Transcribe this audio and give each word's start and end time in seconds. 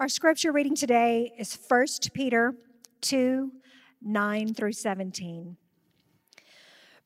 Our 0.00 0.08
scripture 0.08 0.50
reading 0.50 0.74
today 0.74 1.30
is 1.38 1.58
1 1.68 1.86
Peter 2.14 2.54
2 3.02 3.52
9 4.00 4.54
through 4.54 4.72
17. 4.72 5.58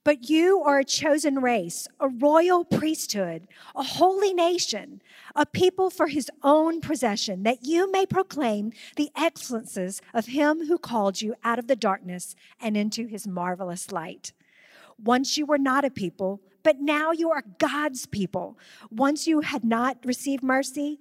But 0.05 0.31
you 0.31 0.63
are 0.65 0.78
a 0.78 0.84
chosen 0.84 1.41
race, 1.41 1.88
a 1.99 2.07
royal 2.07 2.65
priesthood, 2.65 3.49
a 3.75 3.83
holy 3.83 4.33
nation, 4.33 5.02
a 5.34 5.44
people 5.44 5.91
for 5.91 6.07
his 6.07 6.30
own 6.44 6.80
possession, 6.80 7.42
that 7.42 7.65
you 7.65 7.91
may 7.91 8.07
proclaim 8.07 8.70
the 8.95 9.11
excellences 9.16 10.00
of 10.14 10.26
him 10.26 10.68
who 10.68 10.79
called 10.79 11.20
you 11.20 11.34
out 11.42 11.58
of 11.58 11.66
the 11.66 11.74
darkness 11.74 12.36
and 12.61 12.76
into 12.76 13.08
his 13.08 13.26
marvelous 13.26 13.90
light. 13.90 14.32
Once 15.02 15.36
you 15.36 15.46
were 15.46 15.58
not 15.58 15.84
a 15.84 15.90
people, 15.90 16.40
but 16.62 16.80
now 16.80 17.11
you 17.11 17.30
are 17.32 17.42
God's 17.58 18.06
people. 18.06 18.56
Once 18.88 19.26
you 19.26 19.40
had 19.40 19.64
not 19.64 19.98
received 20.04 20.45
mercy, 20.45 21.00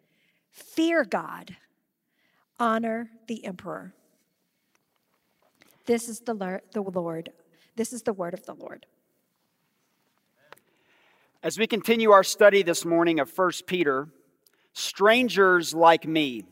Fear 0.51 1.05
God, 1.05 1.55
honor 2.59 3.09
the 3.27 3.45
emperor. 3.45 3.93
This 5.85 6.07
is 6.07 6.19
the, 6.19 6.61
the 6.73 6.81
Lord. 6.81 7.31
This 7.75 7.93
is 7.93 8.03
the 8.03 8.13
word 8.13 8.33
of 8.33 8.45
the 8.45 8.53
Lord. 8.53 8.85
As 11.41 11.57
we 11.57 11.65
continue 11.65 12.11
our 12.11 12.23
study 12.23 12.61
this 12.61 12.85
morning 12.85 13.19
of 13.19 13.35
1 13.35 13.51
Peter, 13.65 14.09
strangers 14.73 15.73
like 15.73 16.05
me. 16.05 16.43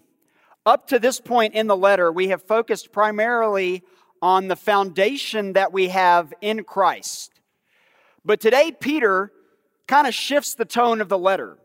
Up 0.66 0.88
to 0.88 0.98
this 0.98 1.20
point 1.20 1.54
in 1.54 1.68
the 1.68 1.78
letter, 1.78 2.12
we 2.12 2.30
have 2.30 2.42
focused 2.42 2.92
primarily 2.92 3.84
on 4.22 4.48
the 4.48 4.56
foundation 4.56 5.54
that 5.54 5.72
we 5.72 5.90
have 5.90 6.34
in 6.42 6.64
Christ. 6.64 7.40
But 8.26 8.40
today, 8.40 8.72
Peter 8.72 9.32
kind 9.88 10.08
of 10.08 10.14
shifts 10.14 10.56
the 10.56 10.66
tone 10.66 11.02
of 11.02 11.10
the 11.10 11.18
letter. 11.18 11.58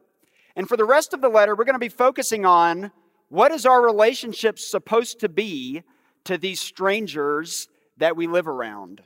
And 0.56 0.68
for 0.68 0.76
the 0.76 0.84
rest 0.84 1.12
of 1.12 1.20
the 1.20 1.28
letter, 1.28 1.54
we're 1.54 1.64
going 1.64 1.74
to 1.74 1.78
be 1.80 1.88
focusing 1.88 2.44
on 2.46 2.92
what 3.28 3.50
is 3.50 3.66
our 3.66 3.82
relationship 3.82 4.58
supposed 4.58 5.20
to 5.20 5.28
be 5.28 5.82
to 6.24 6.38
these 6.38 6.60
strangers 6.60 7.68
that 7.96 8.16
we 8.16 8.26
live 8.26 8.46
around. 8.46 9.02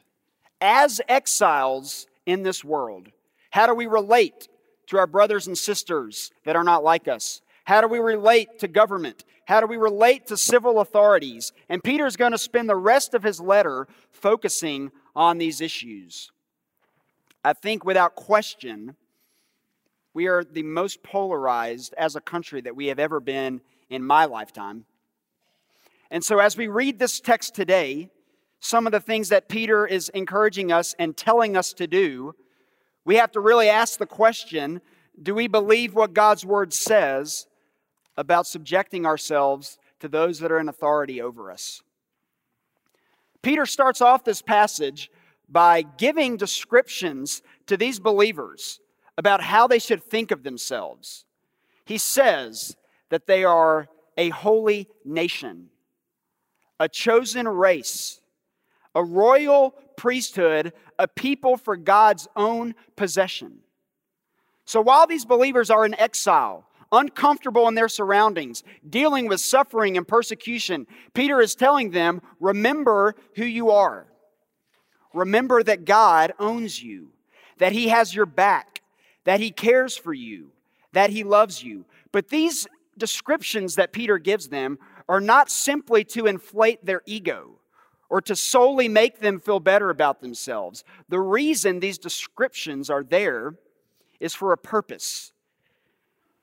As 0.60 1.00
exiles 1.08 2.06
in 2.27 2.42
this 2.42 2.64
world, 2.64 3.08
how 3.50 3.66
do 3.66 3.74
we 3.74 3.86
relate 3.86 4.48
to 4.88 4.98
our 4.98 5.06
brothers 5.06 5.46
and 5.46 5.56
sisters 5.56 6.30
that 6.44 6.56
are 6.56 6.64
not 6.64 6.84
like 6.84 7.08
us? 7.08 7.40
How 7.64 7.80
do 7.80 7.88
we 7.88 7.98
relate 7.98 8.58
to 8.60 8.68
government? 8.68 9.24
How 9.46 9.60
do 9.60 9.66
we 9.66 9.77
relate 9.77 10.27
to 10.27 10.36
civil 10.36 10.80
authorities? 10.80 11.52
And 11.68 11.83
Peter's 11.83 12.17
going 12.17 12.33
to 12.33 12.39
spend 12.39 12.68
the 12.68 12.77
rest 12.77 13.14
of 13.14 13.23
his 13.23 13.40
letter 13.40 13.86
focusing 14.11 14.90
on 15.14 15.39
these 15.39 15.61
issues. 15.61 16.30
I 17.44 17.52
think 17.52 17.84
without 17.84 18.14
question, 18.14 18.96
we 20.14 20.27
are 20.27 20.45
the 20.45 20.63
most 20.63 21.02
polarized 21.02 21.95
as 21.96 22.17
a 22.17 22.20
country 22.20 22.61
that 22.63 22.77
we 22.77 22.86
have 22.86 22.98
ever 22.98 23.20
been 23.20 23.61
in 23.91 24.02
my 24.02 24.24
lifetime. 24.24 24.85
And 26.11 26.24
so, 26.24 26.39
as 26.39 26.57
we 26.57 26.69
read 26.69 26.98
this 26.98 27.20
text 27.20 27.55
today, 27.55 28.11
some 28.61 28.86
of 28.86 28.92
the 28.92 29.01
things 29.01 29.29
that 29.29 29.48
Peter 29.48 29.86
is 29.86 30.08
encouraging 30.11 30.73
us 30.73 30.95
and 30.98 31.17
telling 31.17 31.57
us 31.57 31.73
to 31.74 31.86
do, 31.86 32.35
we 33.05 33.17
have 33.17 33.33
to 33.33 33.41
really 33.41 33.68
ask 33.68 33.98
the 33.98 34.07
question 34.07 34.80
do 35.20 35.35
we 35.35 35.48
believe 35.48 35.95
what 35.95 36.14
God's 36.14 36.47
word 36.47 36.73
says 36.73 37.47
about 38.17 38.47
subjecting 38.47 39.05
ourselves 39.05 39.79
to 39.98 40.08
those 40.08 40.39
that 40.39 40.52
are 40.52 40.61
in 40.61 40.68
authority 40.68 41.20
over 41.20 41.51
us? 41.51 41.83
Peter 43.42 43.67
starts 43.67 44.01
off 44.01 44.24
this 44.24 44.42
passage 44.42 45.11
by 45.48 45.83
giving 45.83 46.36
descriptions 46.36 47.42
to 47.67 47.77
these 47.77 47.98
believers 47.98 48.80
about 49.18 49.42
how 49.42 49.67
they 49.67 49.80
should 49.80 50.02
think 50.02 50.30
of 50.30 50.45
themselves. 50.45 51.27
He 51.84 51.98
says 51.98 52.77
that 53.11 53.27
they 53.27 53.45
are 53.45 53.89
a 54.17 54.30
holy 54.30 54.89
nation, 55.05 55.70
a 56.79 56.89
chosen 56.89 57.48
race, 57.48 58.20
a 58.95 59.02
royal 59.02 59.74
priesthood, 59.96 60.73
a 60.98 61.08
people 61.08 61.56
for 61.56 61.77
God's 61.77 62.29
own 62.36 62.77
possession. 62.95 63.58
So 64.64 64.80
while 64.80 65.06
these 65.06 65.24
believers 65.24 65.68
are 65.68 65.85
in 65.85 65.98
exile, 65.98 66.67
uncomfortable 66.92 67.67
in 67.67 67.74
their 67.74 67.89
surroundings, 67.89 68.62
dealing 68.89 69.27
with 69.27 69.40
suffering 69.40 69.96
and 69.96 70.06
persecution, 70.06 70.86
Peter 71.12 71.40
is 71.40 71.56
telling 71.56 71.90
them, 71.90 72.23
remember 72.39 73.17
who 73.35 73.45
you 73.45 73.70
are. 73.70 74.06
Remember 75.12 75.62
that 75.62 75.85
God 75.85 76.35
owns 76.39 76.80
you, 76.80 77.11
that 77.58 77.73
He 77.73 77.89
has 77.89 78.14
your 78.14 78.27
back, 78.27 78.83
that 79.28 79.40
he 79.40 79.50
cares 79.50 79.94
for 79.94 80.14
you, 80.14 80.52
that 80.92 81.11
he 81.11 81.22
loves 81.22 81.62
you. 81.62 81.84
But 82.12 82.30
these 82.30 82.66
descriptions 82.96 83.74
that 83.74 83.92
Peter 83.92 84.16
gives 84.16 84.48
them 84.48 84.78
are 85.06 85.20
not 85.20 85.50
simply 85.50 86.02
to 86.05 86.24
inflate 86.24 86.83
their 86.83 87.02
ego 87.05 87.58
or 88.08 88.22
to 88.22 88.34
solely 88.34 88.88
make 88.88 89.20
them 89.20 89.38
feel 89.38 89.61
better 89.61 89.90
about 89.90 90.22
themselves. 90.22 90.83
The 91.11 91.20
reason 91.20 91.78
these 91.78 91.98
descriptions 91.98 92.88
are 92.88 93.05
there 93.05 93.56
is 94.18 94.34
for 94.34 94.55
a 94.55 94.56
purpose. 94.56 95.34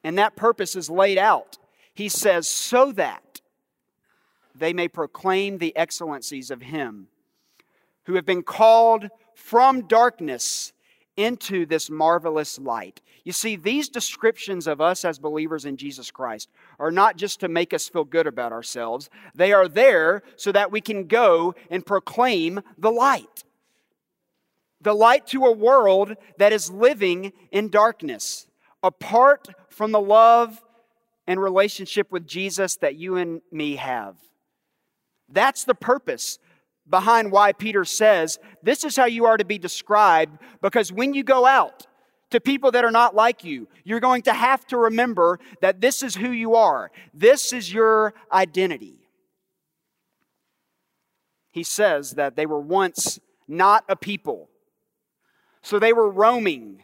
And 0.03 0.19
that 0.19 0.35
purpose 0.35 0.75
is 0.75 0.87
laid 0.87 1.17
out. 1.17 1.57
He 1.91 2.07
says, 2.07 2.47
so 2.47 2.91
that 2.91 3.41
they 4.53 4.73
may 4.73 4.89
proclaim 4.89 5.57
the 5.57 5.75
excellencies 5.75 6.51
of 6.51 6.61
Him 6.61 7.07
who 8.03 8.13
have 8.13 8.27
been 8.27 8.43
called 8.43 9.09
from 9.33 9.87
darkness 9.87 10.71
into 11.17 11.65
this 11.65 11.89
marvelous 11.89 12.59
light. 12.59 13.01
You 13.23 13.31
see, 13.31 13.55
these 13.55 13.89
descriptions 13.89 14.67
of 14.67 14.81
us 14.81 15.03
as 15.03 15.17
believers 15.17 15.65
in 15.65 15.77
Jesus 15.77 16.11
Christ 16.11 16.49
are 16.79 16.91
not 16.91 17.17
just 17.17 17.39
to 17.39 17.47
make 17.47 17.73
us 17.73 17.89
feel 17.89 18.03
good 18.03 18.27
about 18.27 18.51
ourselves, 18.51 19.09
they 19.33 19.51
are 19.51 19.67
there 19.67 20.21
so 20.35 20.51
that 20.51 20.71
we 20.71 20.81
can 20.81 21.07
go 21.07 21.55
and 21.69 21.85
proclaim 21.85 22.61
the 22.77 22.91
light. 22.91 23.43
The 24.81 24.93
light 24.93 25.25
to 25.27 25.45
a 25.45 25.51
world 25.51 26.15
that 26.37 26.53
is 26.53 26.69
living 26.69 27.33
in 27.51 27.69
darkness, 27.69 28.45
apart 28.83 29.47
from 29.69 29.91
the 29.91 30.01
love 30.01 30.61
and 31.25 31.41
relationship 31.41 32.11
with 32.11 32.27
Jesus 32.27 32.75
that 32.77 32.95
you 32.95 33.15
and 33.15 33.41
me 33.51 33.77
have. 33.77 34.15
That's 35.27 35.63
the 35.63 35.73
purpose 35.73 36.37
behind 36.89 37.31
why 37.31 37.51
Peter 37.51 37.85
says 37.85 38.37
this 38.61 38.83
is 38.83 38.95
how 38.95 39.05
you 39.05 39.25
are 39.25 39.37
to 39.37 39.45
be 39.45 39.57
described 39.57 40.37
because 40.61 40.91
when 40.91 41.13
you 41.13 41.23
go 41.23 41.45
out 41.45 41.87
to 42.31 42.39
people 42.39 42.71
that 42.71 42.83
are 42.83 42.91
not 42.91 43.15
like 43.15 43.43
you, 43.43 43.67
you're 43.83 43.99
going 43.99 44.23
to 44.23 44.33
have 44.33 44.65
to 44.67 44.77
remember 44.77 45.39
that 45.61 45.81
this 45.81 46.03
is 46.03 46.15
who 46.15 46.31
you 46.31 46.55
are, 46.55 46.91
this 47.13 47.53
is 47.53 47.71
your 47.71 48.13
identity. 48.31 49.07
He 51.51 51.63
says 51.63 52.11
that 52.11 52.35
they 52.35 52.45
were 52.45 52.59
once 52.59 53.19
not 53.47 53.85
a 53.87 53.95
people. 53.95 54.49
So 55.61 55.79
they 55.79 55.93
were 55.93 56.09
roaming, 56.09 56.83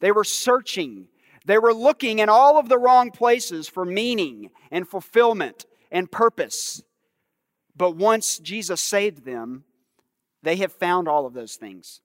they 0.00 0.12
were 0.12 0.24
searching, 0.24 1.08
they 1.46 1.58
were 1.58 1.72
looking 1.72 2.18
in 2.18 2.28
all 2.28 2.58
of 2.58 2.68
the 2.68 2.78
wrong 2.78 3.10
places 3.10 3.68
for 3.68 3.84
meaning 3.84 4.50
and 4.70 4.86
fulfillment 4.86 5.64
and 5.90 6.10
purpose. 6.10 6.82
But 7.80 7.96
once 7.96 8.36
Jesus 8.36 8.78
saved 8.78 9.24
them, 9.24 9.64
they 10.42 10.56
have 10.56 10.70
found 10.70 11.08
all 11.08 11.24
of 11.24 11.32
those 11.32 11.56
things. 11.56 12.02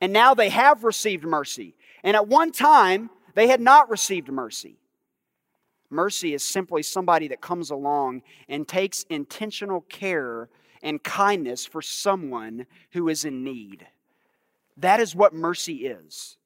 And 0.00 0.14
now 0.14 0.32
they 0.32 0.48
have 0.48 0.82
received 0.82 1.24
mercy. 1.24 1.74
And 2.02 2.16
at 2.16 2.26
one 2.26 2.50
time, 2.50 3.10
they 3.34 3.48
had 3.48 3.60
not 3.60 3.90
received 3.90 4.32
mercy. 4.32 4.78
Mercy 5.90 6.32
is 6.32 6.42
simply 6.42 6.82
somebody 6.82 7.28
that 7.28 7.42
comes 7.42 7.70
along 7.70 8.22
and 8.48 8.66
takes 8.66 9.02
intentional 9.10 9.82
care 9.82 10.48
and 10.82 11.02
kindness 11.02 11.66
for 11.66 11.82
someone 11.82 12.64
who 12.92 13.10
is 13.10 13.26
in 13.26 13.44
need. 13.44 13.86
That 14.78 15.00
is 15.00 15.14
what 15.14 15.34
mercy 15.34 15.86
is. 15.86 16.38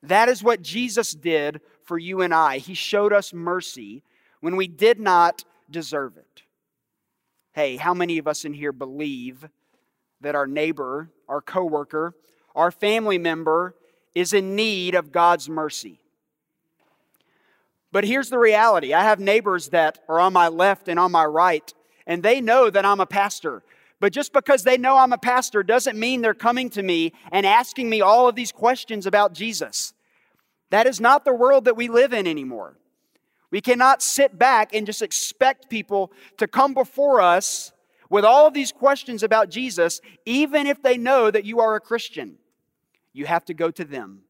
That 0.00 0.28
is 0.28 0.44
what 0.44 0.62
Jesus 0.62 1.10
did 1.10 1.60
for 1.82 1.98
you 1.98 2.20
and 2.20 2.32
I. 2.32 2.58
He 2.58 2.74
showed 2.74 3.12
us 3.12 3.34
mercy 3.34 4.04
when 4.38 4.54
we 4.54 4.68
did 4.68 5.00
not 5.00 5.42
deserve 5.68 6.16
it. 6.16 6.29
Hey, 7.52 7.76
how 7.76 7.94
many 7.94 8.18
of 8.18 8.28
us 8.28 8.44
in 8.44 8.52
here 8.52 8.72
believe 8.72 9.48
that 10.20 10.34
our 10.34 10.46
neighbor, 10.46 11.10
our 11.28 11.40
coworker, 11.40 12.14
our 12.54 12.70
family 12.70 13.18
member 13.18 13.74
is 14.14 14.32
in 14.32 14.54
need 14.54 14.94
of 14.94 15.12
God's 15.12 15.48
mercy? 15.48 16.00
But 17.92 18.04
here's 18.04 18.30
the 18.30 18.38
reality 18.38 18.94
I 18.94 19.02
have 19.02 19.18
neighbors 19.18 19.70
that 19.70 19.98
are 20.08 20.20
on 20.20 20.32
my 20.32 20.48
left 20.48 20.88
and 20.88 20.98
on 20.98 21.10
my 21.10 21.24
right, 21.24 21.72
and 22.06 22.22
they 22.22 22.40
know 22.40 22.70
that 22.70 22.84
I'm 22.84 23.00
a 23.00 23.06
pastor. 23.06 23.62
But 23.98 24.12
just 24.12 24.32
because 24.32 24.62
they 24.62 24.78
know 24.78 24.96
I'm 24.96 25.12
a 25.12 25.18
pastor 25.18 25.62
doesn't 25.62 25.98
mean 25.98 26.22
they're 26.22 26.34
coming 26.34 26.70
to 26.70 26.82
me 26.82 27.12
and 27.32 27.44
asking 27.44 27.90
me 27.90 28.00
all 28.00 28.28
of 28.28 28.34
these 28.34 28.52
questions 28.52 29.06
about 29.06 29.34
Jesus. 29.34 29.92
That 30.70 30.86
is 30.86 31.00
not 31.00 31.24
the 31.24 31.34
world 31.34 31.66
that 31.66 31.76
we 31.76 31.88
live 31.88 32.12
in 32.12 32.26
anymore. 32.26 32.76
We 33.50 33.60
cannot 33.60 34.02
sit 34.02 34.38
back 34.38 34.74
and 34.74 34.86
just 34.86 35.02
expect 35.02 35.68
people 35.68 36.12
to 36.36 36.46
come 36.46 36.74
before 36.74 37.20
us 37.20 37.72
with 38.08 38.24
all 38.24 38.46
of 38.46 38.54
these 38.54 38.72
questions 38.72 39.22
about 39.22 39.50
Jesus, 39.50 40.00
even 40.24 40.66
if 40.66 40.82
they 40.82 40.96
know 40.96 41.30
that 41.30 41.44
you 41.44 41.60
are 41.60 41.74
a 41.74 41.80
Christian. 41.80 42.36
You 43.12 43.26
have 43.26 43.44
to 43.46 43.54
go 43.54 43.70
to 43.70 43.84
them. 43.84 44.22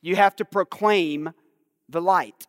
You 0.00 0.16
have 0.16 0.36
to 0.36 0.44
proclaim 0.44 1.32
the 1.88 2.00
light. 2.00 2.46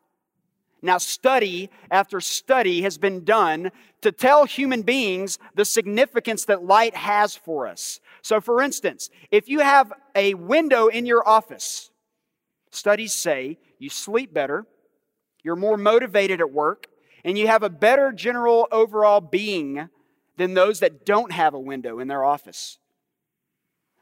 Now, 0.81 0.97
study 0.97 1.69
after 1.91 2.21
study 2.21 2.83
has 2.83 2.97
been 2.97 3.25
done 3.25 3.71
to 4.01 4.11
tell 4.11 4.45
human 4.45 4.81
beings 4.81 5.37
the 5.55 5.65
significance 5.65 6.45
that 6.45 6.63
light 6.63 6.95
has 6.95 7.35
for 7.35 7.67
us. 7.67 7.99
So, 8.21 8.39
for 8.39 8.61
instance, 8.61 9.09
if 9.29 9.49
you 9.49 9.59
have 9.59 9.91
a 10.15 10.35
window 10.35 10.87
in 10.87 11.05
your 11.05 11.27
office, 11.27 11.91
studies 12.71 13.13
say 13.13 13.57
you 13.77 13.89
sleep 13.89 14.33
better, 14.33 14.65
you're 15.43 15.55
more 15.55 15.77
motivated 15.77 16.41
at 16.41 16.51
work, 16.51 16.87
and 17.23 17.37
you 17.37 17.47
have 17.47 17.63
a 17.63 17.69
better 17.69 18.11
general 18.11 18.67
overall 18.71 19.21
being 19.21 19.89
than 20.37 20.53
those 20.53 20.79
that 20.79 21.05
don't 21.05 21.31
have 21.31 21.53
a 21.53 21.59
window 21.59 21.99
in 21.99 22.07
their 22.07 22.23
office. 22.23 22.77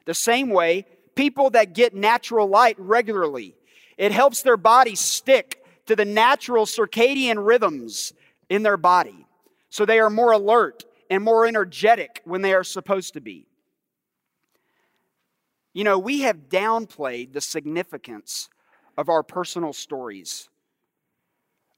The 0.06 0.14
same 0.14 0.50
way, 0.50 0.86
people 1.16 1.50
that 1.52 1.74
get 1.74 1.94
natural 1.94 2.48
light 2.48 2.76
regularly, 2.80 3.56
it 3.98 4.12
helps 4.12 4.42
their 4.42 4.58
body 4.58 4.96
stick 4.96 5.64
to 5.88 5.96
the 5.96 6.06
natural 6.06 6.66
circadian 6.66 7.46
rhythms 7.46 8.14
in 8.50 8.64
their 8.64 8.78
body. 8.78 9.26
So 9.70 9.86
they 9.86 10.00
are 10.00 10.10
more 10.10 10.32
alert 10.32 10.86
and 11.10 11.24
more 11.24 11.46
energetic 11.46 12.22
when 12.24 12.42
they 12.42 12.54
are 12.54 12.64
supposed 12.64 13.14
to 13.14 13.22
be. 13.22 13.48
You 15.74 15.84
know, 15.84 16.00
we 16.00 16.22
have 16.22 16.50
downplayed 16.50 17.34
the 17.34 17.42
significance 17.42 18.50
of 18.98 19.10
our 19.10 19.24
personal 19.24 19.74
stories, 19.74 20.50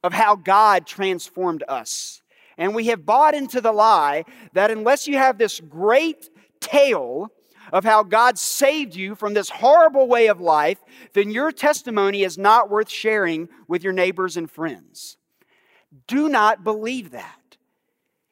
of 0.03 0.13
how 0.13 0.35
God 0.35 0.85
transformed 0.85 1.63
us. 1.67 2.21
And 2.57 2.75
we 2.75 2.87
have 2.87 3.05
bought 3.05 3.35
into 3.35 3.61
the 3.61 3.71
lie 3.71 4.25
that 4.53 4.71
unless 4.71 5.07
you 5.07 5.17
have 5.17 5.37
this 5.37 5.59
great 5.59 6.29
tale 6.59 7.31
of 7.71 7.83
how 7.83 8.03
God 8.03 8.37
saved 8.37 8.95
you 8.95 9.15
from 9.15 9.33
this 9.33 9.49
horrible 9.49 10.07
way 10.07 10.27
of 10.27 10.41
life, 10.41 10.79
then 11.13 11.31
your 11.31 11.51
testimony 11.51 12.23
is 12.23 12.37
not 12.37 12.69
worth 12.69 12.89
sharing 12.89 13.47
with 13.67 13.83
your 13.83 13.93
neighbors 13.93 14.37
and 14.37 14.49
friends. 14.49 15.17
Do 16.07 16.29
not 16.29 16.63
believe 16.63 17.11
that. 17.11 17.57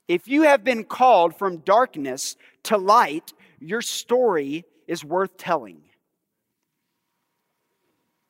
If 0.07 0.27
you 0.27 0.43
have 0.43 0.63
been 0.63 0.83
called 0.83 1.37
from 1.37 1.57
darkness 1.57 2.35
to 2.63 2.77
light, 2.77 3.33
your 3.59 3.81
story 3.81 4.65
is 4.87 5.03
worth 5.03 5.37
telling. 5.37 5.81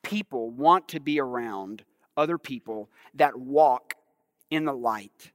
People 0.02 0.50
want 0.50 0.88
to 0.88 1.00
be 1.00 1.20
around 1.20 1.84
other 2.18 2.36
people 2.36 2.90
that 3.14 3.38
walk 3.38 3.94
in 4.50 4.64
the 4.64 4.74
light. 4.74 5.32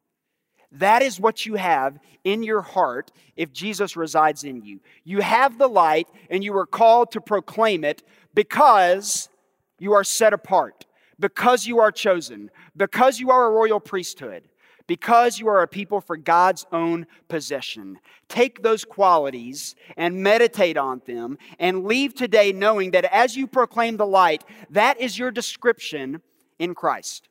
That 0.74 1.01
is 1.01 1.19
what 1.19 1.45
you 1.45 1.56
have 1.56 1.97
in 2.24 2.44
your 2.44 2.62
heart 2.62 3.12
if 3.35 3.53
Jesus 3.53 3.95
resides 3.95 4.44
in 4.44 4.63
you. 4.63 4.81
You 5.03 5.21
have 5.21 5.57
the 5.57 5.68
light 5.68 6.09
and 6.30 6.44
you 6.44 6.56
are 6.57 6.65
called 6.65 7.12
to 7.12 7.21
proclaim 7.21 7.83
it 7.83 8.03
because 8.33 9.30
you 9.80 9.94
are 9.94 10.03
set 10.03 10.33
apart, 10.33 10.85
because 11.19 11.68
you 11.68 11.80
are 11.80 11.91
chosen, 11.91 12.50
because 12.75 13.19
you 13.19 13.30
are 13.31 13.45
a 13.45 13.51
royal 13.51 13.80
priesthood, 13.80 14.50
because 14.88 15.39
you 15.39 15.47
are 15.47 15.62
a 15.62 15.68
people 15.68 16.01
for 16.01 16.18
God's 16.18 16.65
own 16.71 17.06
possession. 17.27 18.00
Take 18.27 18.63
those 18.63 18.83
qualities 18.83 19.75
and 19.95 20.24
meditate 20.24 20.77
on 20.77 21.01
them 21.06 21.38
and 21.59 21.85
leave 21.85 22.15
today 22.15 22.51
knowing 22.51 22.91
that 22.91 23.06
as 23.06 23.38
you 23.38 23.45
proclaim 23.45 23.97
the 23.97 24.07
light, 24.07 24.44
that 24.71 25.00
is 25.00 25.19
your 25.19 25.31
description 25.31 26.21
in 26.63 26.74
Christ. 26.74 27.27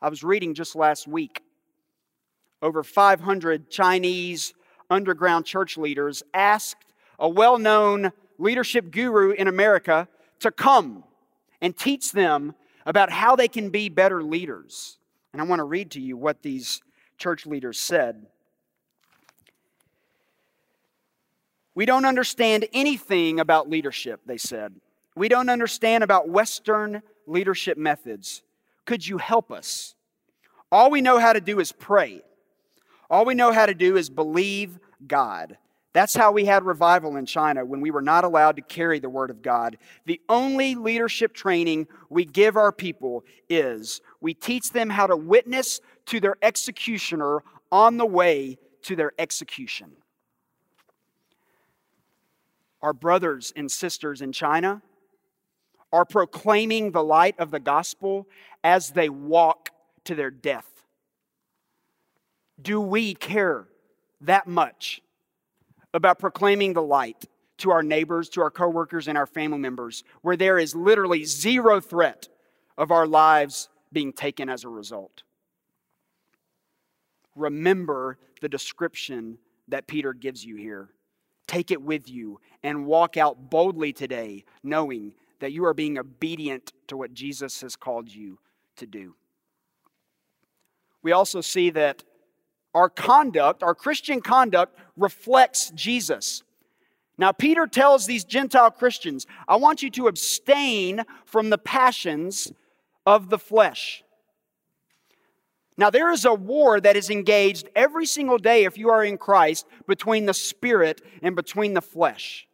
I 0.00 0.08
was 0.08 0.22
reading 0.22 0.54
just 0.54 0.76
last 0.76 1.08
week 1.08 1.42
over 2.62 2.84
500 2.84 3.68
Chinese 3.68 4.54
underground 4.88 5.44
church 5.44 5.76
leaders 5.76 6.22
asked 6.32 6.92
a 7.18 7.28
well 7.28 7.58
known 7.58 8.12
leadership 8.38 8.92
guru 8.92 9.32
in 9.32 9.48
America 9.48 10.06
to 10.38 10.52
come 10.52 11.02
and 11.60 11.76
teach 11.76 12.12
them 12.12 12.54
about 12.86 13.10
how 13.10 13.34
they 13.34 13.48
can 13.48 13.70
be 13.70 13.88
better 13.88 14.22
leaders. 14.22 14.98
And 15.32 15.42
I 15.42 15.44
want 15.44 15.58
to 15.58 15.64
read 15.64 15.90
to 15.92 16.00
you 16.00 16.16
what 16.16 16.42
these 16.42 16.80
church 17.18 17.44
leaders 17.44 17.78
said. 17.78 18.26
We 21.74 21.86
don't 21.86 22.04
understand 22.04 22.66
anything 22.72 23.40
about 23.40 23.68
leadership, 23.68 24.20
they 24.26 24.38
said. 24.38 24.74
We 25.16 25.28
don't 25.28 25.48
understand 25.48 26.04
about 26.04 26.28
Western 26.28 27.02
leadership 27.26 27.76
methods. 27.76 28.42
Could 28.84 29.06
you 29.06 29.18
help 29.18 29.50
us? 29.50 29.94
All 30.70 30.90
we 30.90 31.00
know 31.00 31.18
how 31.18 31.32
to 31.32 31.40
do 31.40 31.60
is 31.60 31.72
pray. 31.72 32.22
All 33.10 33.24
we 33.24 33.34
know 33.34 33.52
how 33.52 33.66
to 33.66 33.74
do 33.74 33.96
is 33.96 34.10
believe 34.10 34.78
God. 35.06 35.56
That's 35.94 36.14
how 36.14 36.32
we 36.32 36.44
had 36.44 36.64
revival 36.64 37.16
in 37.16 37.24
China 37.24 37.64
when 37.64 37.80
we 37.80 37.90
were 37.90 38.02
not 38.02 38.24
allowed 38.24 38.56
to 38.56 38.62
carry 38.62 38.98
the 38.98 39.08
Word 39.08 39.30
of 39.30 39.42
God. 39.42 39.78
The 40.04 40.20
only 40.28 40.74
leadership 40.74 41.32
training 41.32 41.88
we 42.10 42.24
give 42.24 42.56
our 42.56 42.72
people 42.72 43.24
is 43.48 44.02
we 44.20 44.34
teach 44.34 44.70
them 44.70 44.90
how 44.90 45.06
to 45.06 45.16
witness 45.16 45.80
to 46.06 46.20
their 46.20 46.36
executioner 46.42 47.42
on 47.72 47.96
the 47.96 48.06
way 48.06 48.58
to 48.82 48.94
their 48.94 49.12
execution. 49.18 49.92
Our 52.82 52.92
brothers 52.92 53.52
and 53.56 53.70
sisters 53.70 54.20
in 54.20 54.32
China 54.32 54.82
are 55.92 56.04
proclaiming 56.04 56.92
the 56.92 57.02
light 57.02 57.38
of 57.38 57.50
the 57.50 57.60
gospel 57.60 58.28
as 58.62 58.90
they 58.90 59.08
walk 59.08 59.70
to 60.04 60.14
their 60.14 60.30
death. 60.30 60.84
Do 62.60 62.80
we 62.80 63.14
care 63.14 63.68
that 64.20 64.46
much 64.46 65.00
about 65.94 66.18
proclaiming 66.18 66.72
the 66.72 66.82
light 66.82 67.24
to 67.58 67.70
our 67.70 67.82
neighbors, 67.82 68.28
to 68.30 68.40
our 68.42 68.50
coworkers, 68.50 69.08
and 69.08 69.16
our 69.16 69.26
family 69.26 69.58
members, 69.58 70.04
where 70.22 70.36
there 70.36 70.58
is 70.58 70.74
literally 70.74 71.24
zero 71.24 71.80
threat 71.80 72.28
of 72.76 72.90
our 72.90 73.06
lives 73.06 73.68
being 73.92 74.12
taken 74.12 74.48
as 74.48 74.64
a 74.64 74.68
result? 74.68 75.22
Remember 77.34 78.18
the 78.40 78.48
description 78.48 79.38
that 79.68 79.86
Peter 79.86 80.12
gives 80.12 80.44
you 80.44 80.56
here. 80.56 80.90
Take 81.46 81.70
it 81.70 81.80
with 81.80 82.08
you 82.08 82.40
and 82.62 82.86
walk 82.86 83.16
out 83.16 83.50
boldly 83.50 83.92
today, 83.92 84.44
knowing 84.62 85.14
that 85.40 85.52
you 85.52 85.64
are 85.64 85.74
being 85.74 85.98
obedient 85.98 86.72
to 86.88 86.96
what 86.96 87.14
Jesus 87.14 87.60
has 87.60 87.76
called 87.76 88.08
you 88.08 88.38
to 88.76 88.86
do. 88.86 89.14
We 91.02 91.12
also 91.12 91.40
see 91.40 91.70
that 91.70 92.02
our 92.74 92.88
conduct, 92.88 93.62
our 93.62 93.74
Christian 93.74 94.20
conduct, 94.20 94.78
reflects 94.96 95.70
Jesus. 95.70 96.42
Now, 97.16 97.32
Peter 97.32 97.66
tells 97.66 98.06
these 98.06 98.24
Gentile 98.24 98.70
Christians, 98.70 99.26
I 99.46 99.56
want 99.56 99.82
you 99.82 99.90
to 99.90 100.08
abstain 100.08 101.04
from 101.24 101.50
the 101.50 101.58
passions 101.58 102.52
of 103.06 103.30
the 103.30 103.38
flesh. 103.38 104.04
Now, 105.76 105.90
there 105.90 106.10
is 106.10 106.24
a 106.24 106.34
war 106.34 106.80
that 106.80 106.96
is 106.96 107.08
engaged 107.08 107.68
every 107.76 108.04
single 108.04 108.38
day, 108.38 108.64
if 108.64 108.76
you 108.76 108.90
are 108.90 109.04
in 109.04 109.16
Christ, 109.16 109.66
between 109.86 110.26
the 110.26 110.34
spirit 110.34 111.00
and 111.22 111.36
between 111.36 111.74
the 111.74 111.80
flesh. 111.80 112.47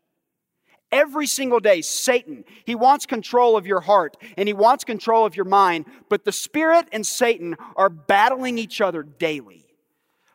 Every 0.94 1.26
single 1.26 1.58
day, 1.58 1.82
Satan, 1.82 2.44
he 2.64 2.76
wants 2.76 3.04
control 3.04 3.56
of 3.56 3.66
your 3.66 3.80
heart 3.80 4.16
and 4.36 4.48
he 4.48 4.52
wants 4.52 4.84
control 4.84 5.26
of 5.26 5.34
your 5.34 5.44
mind, 5.44 5.86
but 6.08 6.24
the 6.24 6.30
spirit 6.30 6.86
and 6.92 7.04
Satan 7.04 7.56
are 7.74 7.88
battling 7.88 8.58
each 8.58 8.80
other 8.80 9.02
daily. 9.02 9.66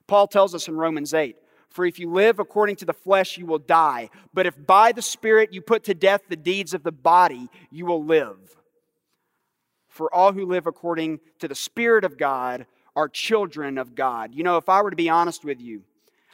Paul 0.06 0.28
tells 0.28 0.54
us 0.54 0.68
in 0.68 0.75
Romans 0.75 1.13
8 1.13 1.38
For 1.70 1.86
if 1.86 1.98
you 1.98 2.12
live 2.12 2.39
according 2.39 2.75
to 2.78 2.86
the 2.86 2.92
flesh, 2.92 3.38
you 3.38 3.46
will 3.46 3.60
die. 3.60 4.10
But 4.34 4.48
if 4.48 4.68
by 4.68 4.92
the 4.92 5.01
Spirit 5.01 5.54
you 5.54 5.62
put 5.62 5.86
to 5.86 5.94
death 5.94 6.24
the 6.28 6.36
deeds 6.36 6.74
of 6.74 6.84
the 6.84 6.92
body, 6.92 7.48
you 7.72 7.86
will 7.86 8.04
live. 8.04 8.38
For 9.88 10.13
all 10.13 10.34
who 10.34 10.46
live 10.46 10.68
according 10.68 11.22
to 11.39 11.48
the 11.48 11.56
Spirit 11.56 12.04
of 12.04 12.18
God 12.18 12.66
are 12.98 13.08
children 13.08 13.78
of 13.78 13.96
God. 13.96 14.36
You 14.36 14.44
know, 14.44 14.58
if 14.58 14.68
I 14.68 14.82
were 14.82 14.89
to 14.89 14.96
be 14.98 15.10
honest 15.10 15.46
with 15.46 15.62
you, 15.62 15.84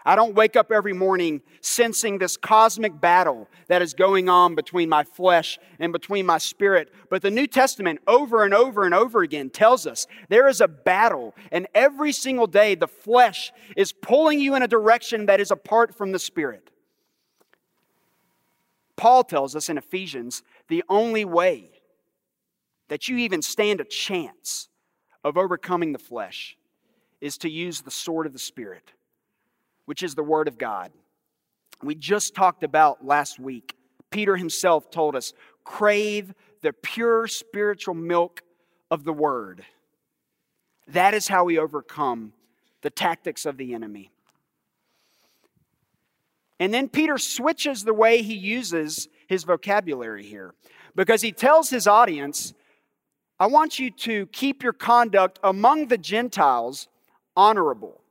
I 0.05 0.15
don't 0.15 0.35
wake 0.35 0.55
up 0.55 0.71
every 0.71 0.93
morning 0.93 1.41
sensing 1.61 2.19
this 2.19 2.37
cosmic 2.37 3.01
battle 3.01 3.49
that 3.67 3.81
is 3.81 3.95
going 3.95 4.29
on 4.29 4.53
between 4.53 4.87
my 4.87 5.03
flesh 5.03 5.57
and 5.79 5.91
between 5.91 6.27
my 6.27 6.37
spirit. 6.37 6.93
But 7.09 7.23
the 7.23 7.31
New 7.31 7.47
Testament, 7.47 7.99
over 8.05 8.43
and 8.43 8.53
over 8.53 8.85
and 8.85 8.93
over 8.93 9.23
again, 9.23 9.49
tells 9.49 9.87
us 9.87 10.05
there 10.29 10.47
is 10.47 10.61
a 10.61 10.67
battle, 10.67 11.33
and 11.51 11.67
every 11.73 12.11
single 12.11 12.45
day 12.45 12.75
the 12.75 12.87
flesh 12.87 13.51
is 13.75 13.91
pulling 13.91 14.39
you 14.39 14.53
in 14.53 14.61
a 14.61 14.67
direction 14.67 15.25
that 15.25 15.41
is 15.41 15.49
apart 15.49 15.95
from 15.95 16.11
the 16.11 16.19
spirit. 16.19 16.69
Paul 18.95 19.23
tells 19.23 19.55
us 19.55 19.69
in 19.69 19.77
Ephesians 19.77 20.43
the 20.67 20.83
only 20.87 21.25
way 21.25 21.71
that 22.89 23.07
you 23.07 23.17
even 23.17 23.41
stand 23.41 23.81
a 23.81 23.85
chance 23.85 24.69
of 25.23 25.37
overcoming 25.37 25.91
the 25.91 25.99
flesh 25.99 26.55
is 27.19 27.37
to 27.39 27.49
use 27.49 27.81
the 27.81 27.91
sword 27.91 28.27
of 28.27 28.33
the 28.33 28.39
Spirit 28.39 28.91
which 29.85 30.03
is 30.03 30.15
the 30.15 30.23
Word 30.23 30.47
of 30.47 30.57
God. 30.57 30.91
We 31.83 31.95
just 31.95 32.35
talked 32.35 32.63
about 32.63 33.05
last 33.05 33.39
week. 33.39 33.75
Peter 34.11 34.35
himself 34.35 34.89
told 34.91 35.15
us 35.15 35.33
crave 35.63 36.33
the 36.61 36.73
pure 36.73 37.27
spiritual 37.27 37.93
milk 37.93 38.41
of 38.89 39.03
the 39.03 39.13
Word. 39.13 39.63
That 40.87 41.13
is 41.13 41.27
how 41.27 41.45
we 41.45 41.57
overcome 41.57 42.33
the 42.81 42.89
tactics 42.89 43.45
of 43.45 43.57
the 43.57 43.73
enemy. 43.73 44.11
And 46.59 46.73
then 46.73 46.87
Peter 46.87 47.17
switches 47.17 47.83
the 47.83 47.93
way 47.93 48.21
he 48.21 48.35
uses 48.35 49.09
his 49.27 49.43
vocabulary 49.43 50.23
here 50.23 50.53
because 50.95 51.21
he 51.21 51.31
tells 51.31 51.69
his 51.69 51.87
audience, 51.87 52.53
I 53.39 53.47
want 53.47 53.79
you 53.79 53.91
to 53.91 54.27
keep 54.27 54.63
your 54.63 54.71
conduct 54.71 55.39
among 55.43 55.87
the 55.87 55.97
Gentiles 55.97 56.87
honorable. 57.35 58.01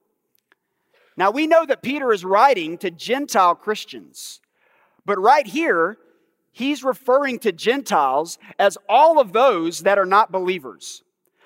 Now, 1.16 1.30
we 1.30 1.47
know 1.47 1.64
that 1.66 1.83
Peter 1.83 2.12
is 2.12 2.25
writing 2.25 2.76
to 2.78 2.90
Gentile 2.90 3.54
Christians, 3.54 4.40
but 5.06 5.18
right 5.18 5.47
here, 5.47 5.97
he's 6.52 6.83
referring 6.83 7.38
to 7.40 7.52
Gentiles 7.52 8.38
as 8.59 8.78
all 8.88 9.21
of 9.21 9.33
those 9.33 9.80
that 9.80 9.99
are 9.99 10.06
not 10.06 10.33
believers. 10.33 11.02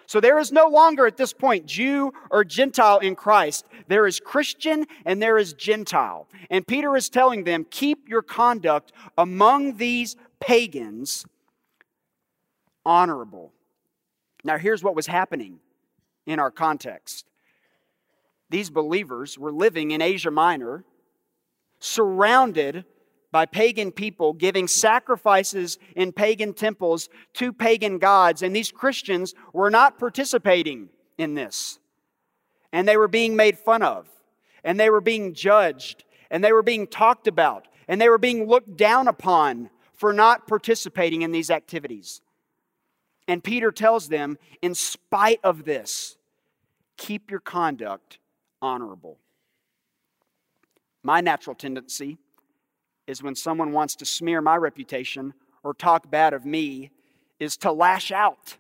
So 0.07 0.21
there 0.21 0.39
is 0.39 0.51
no 0.51 0.69
longer 0.69 1.07
at 1.07 1.19
this 1.19 1.35
point 1.35 1.67
Jew 1.67 2.15
or 2.31 2.43
Gentile 2.43 2.99
in 3.01 3.15
Christ. 3.15 3.67
There 3.89 4.07
is 4.07 4.21
Christian 4.21 4.87
and 5.05 5.21
there 5.21 5.37
is 5.37 5.53
Gentile. 5.53 6.29
And 6.49 6.67
Peter 6.67 6.97
is 6.97 7.11
telling 7.11 7.45
them, 7.45 7.67
keep 7.71 8.09
your 8.09 8.23
conduct 8.23 8.93
among 9.19 9.77
these 9.77 10.17
pagans 10.41 11.27
honorable. 12.87 13.53
Now, 14.45 14.57
here's 14.57 14.83
what 14.83 14.97
was 14.97 15.07
happening 15.07 15.59
in 16.25 16.39
our 16.39 16.51
context 16.51 17.27
these 18.51 18.71
believers 18.71 19.39
were 19.39 19.53
living 19.53 19.91
in 19.91 20.01
Asia 20.01 20.31
Minor, 20.31 20.85
surrounded 21.81 22.85
by 23.31 23.45
pagan 23.45 23.93
people 23.93 24.33
giving 24.33 24.67
sacrifices 24.67 25.79
in 25.95 26.13
pagan 26.13 26.55
temples 26.55 27.09
to 27.35 27.53
pagan 27.53 27.99
gods. 27.99 28.43
And 28.43 28.57
these 28.57 28.73
Christians 28.73 29.35
were 29.53 29.71
not 29.71 29.99
participating 29.99 30.89
in 31.19 31.35
this. 31.35 31.79
And 32.73 32.89
they 32.89 32.97
were 32.97 33.09
being 33.09 33.37
made 33.37 33.59
fun 33.59 33.83
of, 33.83 34.09
and 34.65 34.79
they 34.79 34.91
were 34.91 35.01
being 35.01 35.35
judged, 35.35 36.05
and 36.31 36.43
they 36.43 36.53
were 36.53 36.63
being 36.63 36.87
talked 36.87 37.27
about, 37.27 37.69
and 37.87 38.01
they 38.01 38.09
were 38.09 38.19
being 38.19 38.47
looked 38.47 38.77
down 38.77 39.09
upon 39.09 39.71
for 39.95 40.13
not 40.13 40.47
participating 40.47 41.23
in 41.23 41.33
these 41.33 41.51
activities. 41.51 42.21
And 43.27 43.45
Peter 43.45 43.73
tells 43.73 44.09
them, 44.09 44.39
in 44.63 44.75
spite 44.75 45.41
of 45.43 45.65
this, 45.65 46.17
keep 46.97 47.31
your 47.31 47.41
conduct 47.41 48.19
honorable. 48.61 49.19
My 51.03 51.21
natural 51.21 51.55
tendency 51.55 52.19
is 53.07 53.23
when 53.23 53.35
someone 53.35 53.73
wants 53.73 53.97
to 53.97 54.05
smear 54.05 54.41
my 54.41 54.57
reputation 54.57 55.33
or 55.63 55.75
talk 55.75 56.11
bad 56.11 56.35
of 56.35 56.45
me, 56.45 56.91
is 57.41 57.57
to 57.57 57.73
lash 57.73 58.13
out, 58.13 58.57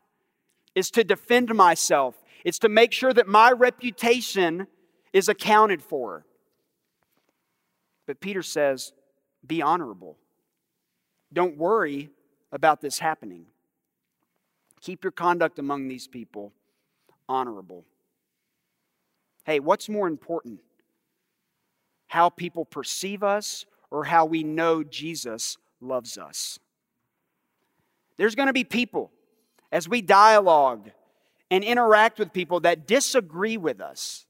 is 0.75 0.91
to 0.91 1.05
defend 1.05 1.55
myself, 1.55 2.15
it's 2.45 2.59
to 2.61 2.69
make 2.69 2.93
sure 2.93 3.13
that 3.13 3.27
my 3.27 3.51
reputation 3.51 4.67
is 5.13 5.29
accounted 5.29 5.83
for. 5.83 6.25
But 8.07 8.21
Peter 8.21 8.43
says, 8.43 8.93
be 9.47 9.63
honorable. 9.63 10.17
Don't 11.33 11.59
worry 11.59 12.11
about 12.53 12.81
this 12.81 12.99
happening. 12.99 13.47
Keep 14.81 15.05
your 15.05 15.11
conduct 15.11 15.59
among 15.59 15.89
these 15.89 16.07
people 16.07 16.53
honorable. 17.29 17.85
Hey, 19.49 19.61
what's 19.61 19.89
more 19.89 20.07
important? 20.07 20.61
How 22.07 22.29
people 22.29 22.67
perceive 22.67 23.23
us 23.23 23.65
or 23.91 24.05
how 24.05 24.27
we 24.27 24.43
know 24.43 24.85
Jesus 24.85 25.57
loves 25.81 26.19
us? 26.19 26.59
There's 28.19 28.35
going 28.35 28.49
to 28.49 28.53
be 28.53 28.65
people 28.65 29.11
as 29.73 29.89
we 29.89 30.03
dialogue 30.03 30.91
and 31.51 31.65
interact 31.65 32.19
with 32.19 32.31
people 32.31 32.61
that 32.61 32.87
disagree 32.87 33.57
with 33.57 33.81
us, 33.81 34.27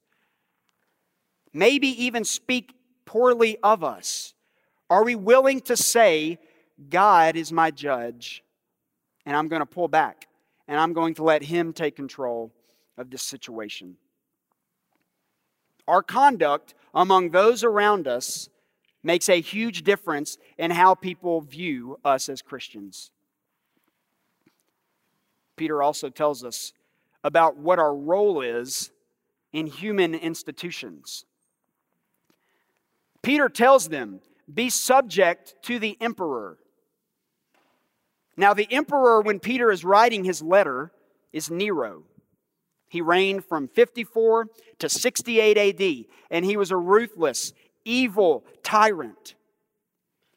maybe 1.53 1.89
even 2.05 2.23
speak 2.25 2.73
poorly 3.05 3.59
of 3.61 3.83
us. 3.83 4.35
Are 4.89 5.03
we 5.03 5.17
willing 5.17 5.63
to 5.63 5.77
say, 5.77 6.39
God 6.89 7.35
is 7.35 7.51
my 7.51 7.73
judge, 7.73 8.45
and 9.27 9.37
I'm 9.37 9.49
going 9.49 9.63
to 9.63 9.67
pull 9.67 9.89
back, 9.89 10.29
and 10.69 10.79
I'm 10.79 10.93
going 10.93 11.15
to 11.15 11.25
let 11.25 11.43
Him 11.43 11.73
take 11.73 11.97
control 11.97 12.53
of 12.97 13.11
this 13.11 13.25
situation? 13.25 13.97
Our 15.89 16.03
conduct 16.03 16.75
among 16.95 17.31
those 17.31 17.65
around 17.65 18.07
us 18.07 18.51
makes 19.03 19.29
a 19.31 19.41
huge 19.41 19.83
difference 19.85 20.37
in 20.59 20.71
how 20.71 20.95
people 20.95 21.41
view 21.41 21.99
us 22.05 22.29
as 22.29 22.43
Christians. 22.43 23.11
Peter 25.57 25.83
also 25.83 26.11
tells 26.11 26.45
us 26.45 26.75
about 27.25 27.57
what 27.57 27.79
our 27.79 27.95
role 27.95 28.43
is 28.43 28.91
in 29.53 29.67
human 29.67 30.15
institutions. 30.15 31.25
Peter 33.23 33.49
tells 33.49 33.89
them, 33.89 34.21
Be 34.53 34.69
subject 34.69 35.55
to 35.63 35.79
the 35.79 35.97
emperor. 36.03 36.59
Now, 38.37 38.53
the 38.55 38.71
emperor, 38.71 39.23
when 39.23 39.41
Peter 39.41 39.71
is 39.73 39.85
writing 39.85 40.25
his 40.25 40.43
letter, 40.43 40.93
is 41.33 41.51
Nero. 41.51 42.05
He 42.89 43.01
reigned 43.01 43.45
from 43.45 43.69
54 43.69 44.49
to 44.79 44.89
68 44.89 45.59
AD, 45.59 46.05
and 46.31 46.45
he 46.45 46.57
was 46.57 46.71
a 46.71 46.77
ruthless, 46.77 47.53
evil 47.85 48.45
tyrant. 48.63 49.35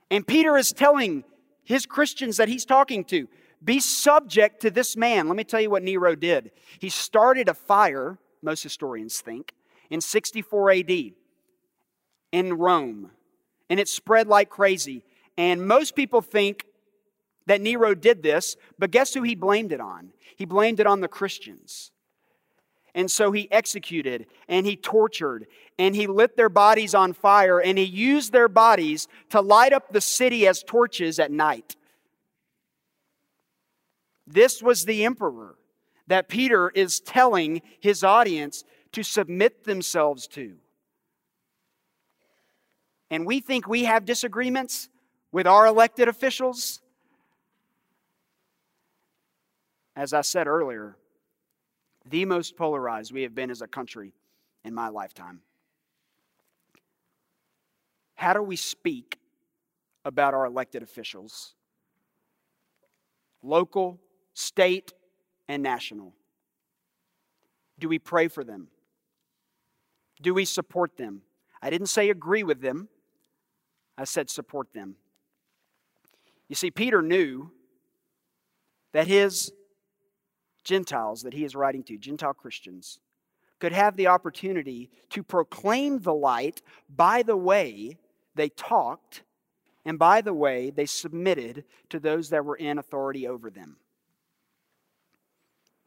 And 0.09 0.27
Peter 0.27 0.57
is 0.57 0.73
telling 0.73 1.23
his 1.63 1.85
Christians 1.85 2.37
that 2.37 2.49
he's 2.49 2.65
talking 2.65 3.05
to 3.05 3.27
be 3.63 3.79
subject 3.79 4.61
to 4.61 4.71
this 4.71 4.97
man. 4.97 5.27
Let 5.27 5.37
me 5.37 5.43
tell 5.43 5.61
you 5.61 5.69
what 5.69 5.83
Nero 5.83 6.15
did. 6.15 6.51
He 6.79 6.89
started 6.89 7.47
a 7.47 7.53
fire, 7.53 8.17
most 8.41 8.63
historians 8.63 9.21
think, 9.21 9.53
in 9.89 10.01
64 10.01 10.71
AD 10.71 10.91
in 12.31 12.53
Rome, 12.53 13.11
and 13.69 13.79
it 13.79 13.87
spread 13.87 14.27
like 14.27 14.49
crazy. 14.49 15.03
And 15.37 15.67
most 15.67 15.95
people 15.95 16.21
think 16.21 16.65
that 17.45 17.61
Nero 17.61 17.93
did 17.93 18.23
this, 18.23 18.55
but 18.79 18.91
guess 18.91 19.13
who 19.13 19.21
he 19.23 19.35
blamed 19.35 19.71
it 19.71 19.81
on? 19.81 20.11
He 20.35 20.45
blamed 20.45 20.79
it 20.79 20.87
on 20.87 21.01
the 21.01 21.07
Christians. 21.07 21.91
And 22.93 23.09
so 23.09 23.31
he 23.31 23.51
executed 23.51 24.27
and 24.47 24.65
he 24.65 24.75
tortured 24.75 25.47
and 25.79 25.95
he 25.95 26.07
lit 26.07 26.35
their 26.35 26.49
bodies 26.49 26.93
on 26.93 27.13
fire 27.13 27.59
and 27.59 27.77
he 27.77 27.85
used 27.85 28.33
their 28.33 28.49
bodies 28.49 29.07
to 29.29 29.41
light 29.41 29.73
up 29.73 29.91
the 29.91 30.01
city 30.01 30.45
as 30.45 30.63
torches 30.63 31.19
at 31.19 31.31
night. 31.31 31.75
This 34.27 34.61
was 34.61 34.85
the 34.85 35.05
emperor 35.05 35.55
that 36.07 36.27
Peter 36.27 36.69
is 36.69 36.99
telling 36.99 37.61
his 37.79 38.03
audience 38.03 38.63
to 38.91 39.03
submit 39.03 39.63
themselves 39.63 40.27
to. 40.27 40.55
And 43.09 43.25
we 43.25 43.39
think 43.39 43.67
we 43.67 43.85
have 43.85 44.05
disagreements 44.05 44.89
with 45.31 45.47
our 45.47 45.65
elected 45.65 46.07
officials. 46.07 46.81
As 49.95 50.13
I 50.13 50.21
said 50.21 50.47
earlier, 50.47 50.97
the 52.05 52.25
most 52.25 52.55
polarized 52.55 53.11
we 53.11 53.23
have 53.23 53.35
been 53.35 53.51
as 53.51 53.61
a 53.61 53.67
country 53.67 54.13
in 54.63 54.73
my 54.73 54.89
lifetime. 54.89 55.41
How 58.15 58.33
do 58.33 58.41
we 58.41 58.55
speak 58.55 59.17
about 60.05 60.33
our 60.33 60.45
elected 60.45 60.83
officials? 60.83 61.53
Local, 63.43 63.99
state, 64.33 64.93
and 65.47 65.63
national. 65.63 66.13
Do 67.79 67.89
we 67.89 67.97
pray 67.97 68.27
for 68.27 68.43
them? 68.43 68.67
Do 70.21 70.33
we 70.33 70.45
support 70.45 70.97
them? 70.97 71.23
I 71.61 71.69
didn't 71.69 71.87
say 71.87 72.09
agree 72.09 72.43
with 72.43 72.61
them, 72.61 72.89
I 73.97 74.03
said 74.03 74.29
support 74.29 74.73
them. 74.73 74.95
You 76.47 76.55
see, 76.55 76.71
Peter 76.71 77.01
knew 77.01 77.51
that 78.93 79.07
his 79.07 79.51
Gentiles 80.63 81.23
that 81.23 81.33
he 81.33 81.43
is 81.43 81.55
writing 81.55 81.83
to, 81.83 81.97
Gentile 81.97 82.33
Christians, 82.33 82.99
could 83.59 83.71
have 83.71 83.95
the 83.95 84.07
opportunity 84.07 84.89
to 85.11 85.23
proclaim 85.23 85.99
the 85.99 86.13
light 86.13 86.61
by 86.89 87.23
the 87.23 87.37
way 87.37 87.97
they 88.35 88.49
talked 88.49 89.23
and 89.85 89.97
by 89.97 90.21
the 90.21 90.33
way 90.33 90.69
they 90.69 90.85
submitted 90.85 91.63
to 91.89 91.99
those 91.99 92.29
that 92.29 92.45
were 92.45 92.55
in 92.55 92.77
authority 92.77 93.27
over 93.27 93.49
them. 93.49 93.77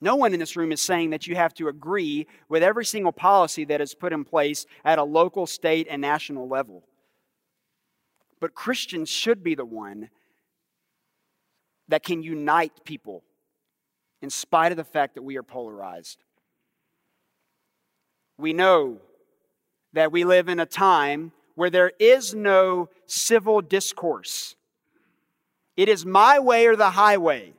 No 0.00 0.16
one 0.16 0.34
in 0.34 0.40
this 0.40 0.56
room 0.56 0.72
is 0.72 0.82
saying 0.82 1.10
that 1.10 1.26
you 1.26 1.34
have 1.36 1.54
to 1.54 1.68
agree 1.68 2.26
with 2.48 2.62
every 2.62 2.84
single 2.84 3.12
policy 3.12 3.64
that 3.64 3.80
is 3.80 3.94
put 3.94 4.12
in 4.12 4.24
place 4.24 4.66
at 4.84 4.98
a 4.98 5.04
local, 5.04 5.46
state, 5.46 5.86
and 5.88 6.02
national 6.02 6.48
level. 6.48 6.84
But 8.40 8.54
Christians 8.54 9.08
should 9.08 9.42
be 9.42 9.54
the 9.54 9.64
one 9.64 10.10
that 11.88 12.02
can 12.02 12.22
unite 12.22 12.84
people 12.84 13.24
in 14.24 14.30
spite 14.30 14.72
of 14.72 14.78
the 14.78 14.84
fact 14.84 15.16
that 15.16 15.22
we 15.22 15.36
are 15.36 15.42
polarized. 15.42 16.24
We 18.38 18.54
know 18.54 18.96
that 19.92 20.12
we 20.12 20.24
live 20.24 20.48
in 20.48 20.58
a 20.58 20.66
time 20.66 21.32
where 21.56 21.68
there 21.68 21.92
is 21.98 22.34
no 22.34 22.88
civil 23.04 23.60
discourse. 23.60 24.56
It 25.76 25.90
is 25.90 26.06
my 26.06 26.38
way 26.38 26.66
or 26.66 26.74
the 26.74 26.88
highway. 26.88 27.52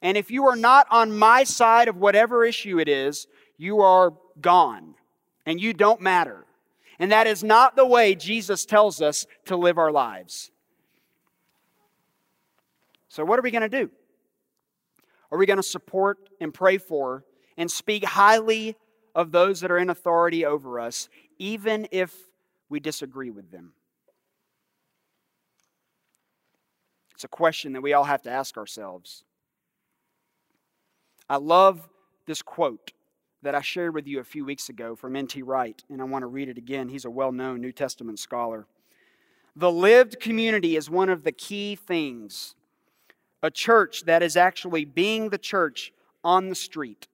And 0.00 0.16
if 0.16 0.30
you 0.30 0.46
are 0.46 0.56
not 0.56 0.86
on 0.90 1.16
my 1.16 1.44
side 1.44 1.88
of 1.88 1.98
whatever 1.98 2.42
issue 2.42 2.80
it 2.80 2.88
is, 2.88 3.26
you 3.58 3.82
are 3.82 4.14
gone 4.40 4.94
and 5.44 5.60
you 5.60 5.74
don't 5.74 6.00
matter. 6.00 6.46
And 6.98 7.12
that 7.12 7.26
is 7.26 7.44
not 7.44 7.76
the 7.76 7.84
way 7.84 8.14
Jesus 8.14 8.64
tells 8.64 9.02
us 9.02 9.26
to 9.44 9.58
live 9.58 9.76
our 9.76 9.92
lives. 9.92 10.50
So, 13.10 13.26
what 13.26 13.38
are 13.38 13.42
we 13.42 13.50
going 13.50 13.68
to 13.68 13.68
do? 13.68 13.90
Are 15.32 15.38
we 15.38 15.46
going 15.46 15.58
to 15.58 15.62
support 15.62 16.18
and 16.40 16.52
pray 16.52 16.78
for 16.78 17.24
and 17.56 17.70
speak 17.70 18.04
highly 18.04 18.76
of 19.14 19.32
those 19.32 19.60
that 19.60 19.70
are 19.70 19.78
in 19.78 19.90
authority 19.90 20.44
over 20.44 20.80
us, 20.80 21.08
even 21.38 21.86
if 21.90 22.14
we 22.68 22.80
disagree 22.80 23.30
with 23.30 23.50
them? 23.50 23.72
It's 27.14 27.24
a 27.24 27.28
question 27.28 27.74
that 27.74 27.82
we 27.82 27.92
all 27.92 28.04
have 28.04 28.22
to 28.22 28.30
ask 28.30 28.56
ourselves. 28.56 29.24
I 31.28 31.36
love 31.36 31.88
this 32.26 32.42
quote 32.42 32.92
that 33.42 33.54
I 33.54 33.60
shared 33.60 33.94
with 33.94 34.06
you 34.06 34.20
a 34.20 34.24
few 34.24 34.44
weeks 34.44 34.68
ago 34.68 34.96
from 34.96 35.16
N.T. 35.16 35.42
Wright, 35.42 35.82
and 35.88 36.00
I 36.00 36.04
want 36.04 36.22
to 36.22 36.26
read 36.26 36.48
it 36.48 36.58
again. 36.58 36.88
He's 36.88 37.04
a 37.04 37.10
well 37.10 37.32
known 37.32 37.60
New 37.60 37.72
Testament 37.72 38.18
scholar. 38.18 38.66
The 39.56 39.70
lived 39.70 40.20
community 40.20 40.76
is 40.76 40.88
one 40.88 41.08
of 41.08 41.24
the 41.24 41.32
key 41.32 41.76
things. 41.76 42.54
A 43.42 43.50
church 43.50 44.04
that 44.04 44.22
is 44.22 44.36
actually 44.36 44.84
being 44.84 45.30
the 45.30 45.38
church 45.38 45.92
on 46.22 46.48
the 46.48 46.54
street. 46.54 47.08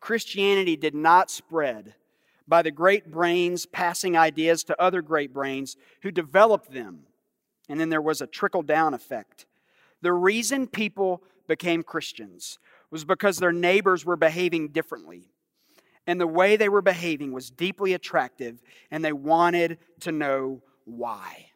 Christianity 0.00 0.76
did 0.76 0.94
not 0.94 1.30
spread 1.30 1.94
by 2.46 2.62
the 2.62 2.70
great 2.70 3.10
brains 3.10 3.66
passing 3.66 4.16
ideas 4.16 4.64
to 4.64 4.82
other 4.82 5.00
great 5.00 5.32
brains 5.32 5.76
who 6.02 6.10
developed 6.10 6.72
them. 6.72 7.06
And 7.68 7.80
then 7.80 7.88
there 7.88 8.02
was 8.02 8.20
a 8.20 8.26
trickle 8.26 8.62
down 8.62 8.94
effect. 8.94 9.46
The 10.02 10.12
reason 10.12 10.66
people 10.66 11.22
became 11.46 11.82
Christians 11.82 12.58
was 12.90 13.04
because 13.04 13.38
their 13.38 13.52
neighbors 13.52 14.04
were 14.04 14.16
behaving 14.16 14.68
differently. 14.68 15.30
And 16.06 16.20
the 16.20 16.26
way 16.26 16.56
they 16.56 16.68
were 16.68 16.82
behaving 16.82 17.32
was 17.32 17.50
deeply 17.50 17.94
attractive, 17.94 18.60
and 18.90 19.04
they 19.04 19.12
wanted 19.12 19.78
to 20.00 20.10
know 20.10 20.60
why. 20.84 21.51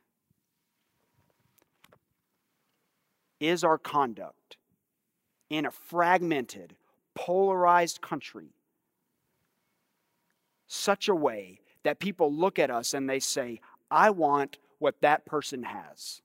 Is 3.41 3.65
our 3.65 3.79
conduct 3.79 4.57
in 5.51 5.67
a 5.67 5.71
fragmented, 5.71 6.77
polarized 7.15 8.01
country 8.01 8.55
such 10.67 11.09
a 11.09 11.15
way 11.15 11.61
that 11.85 12.01
people 12.01 12.33
look 12.33 12.59
at 12.59 12.71
us 12.71 12.95
and 12.95 13.09
they 13.09 13.21
say, 13.21 13.61
I 13.91 14.11
want 14.11 14.59
what 14.79 15.01
that 15.03 15.25
person 15.27 15.63
has? 15.63 16.21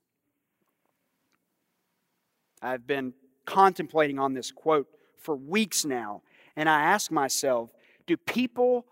I've 2.60 2.86
been 2.86 3.14
contemplating 3.44 4.18
on 4.18 4.34
this 4.34 4.50
quote 4.50 4.86
for 5.18 5.36
weeks 5.36 5.84
now, 5.84 6.22
and 6.56 6.68
I 6.68 6.82
ask 6.82 7.10
myself, 7.10 7.70
do 8.06 8.16
people 8.16 8.86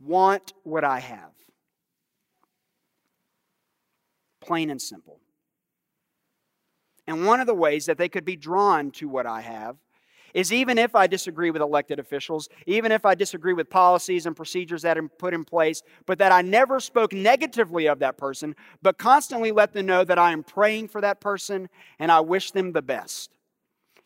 want 0.00 0.52
what 0.62 0.84
I 0.84 0.98
have? 1.00 1.32
Plain 4.40 4.70
and 4.70 4.80
simple. 4.80 5.20
And 7.10 7.26
one 7.26 7.40
of 7.40 7.48
the 7.48 7.54
ways 7.54 7.86
that 7.86 7.98
they 7.98 8.08
could 8.08 8.24
be 8.24 8.36
drawn 8.36 8.92
to 8.92 9.08
what 9.08 9.26
I 9.26 9.40
have 9.40 9.76
is 10.32 10.52
even 10.52 10.78
if 10.78 10.94
I 10.94 11.08
disagree 11.08 11.50
with 11.50 11.60
elected 11.60 11.98
officials, 11.98 12.48
even 12.66 12.92
if 12.92 13.04
I 13.04 13.16
disagree 13.16 13.52
with 13.52 13.68
policies 13.68 14.26
and 14.26 14.36
procedures 14.36 14.82
that 14.82 14.96
are 14.96 15.08
put 15.08 15.34
in 15.34 15.44
place, 15.44 15.82
but 16.06 16.18
that 16.18 16.30
I 16.30 16.40
never 16.42 16.78
spoke 16.78 17.12
negatively 17.12 17.86
of 17.86 17.98
that 17.98 18.16
person, 18.16 18.54
but 18.80 18.96
constantly 18.96 19.50
let 19.50 19.72
them 19.72 19.86
know 19.86 20.04
that 20.04 20.20
I 20.20 20.30
am 20.30 20.44
praying 20.44 20.86
for 20.86 21.00
that 21.00 21.20
person 21.20 21.68
and 21.98 22.12
I 22.12 22.20
wish 22.20 22.52
them 22.52 22.70
the 22.70 22.80
best. 22.80 23.32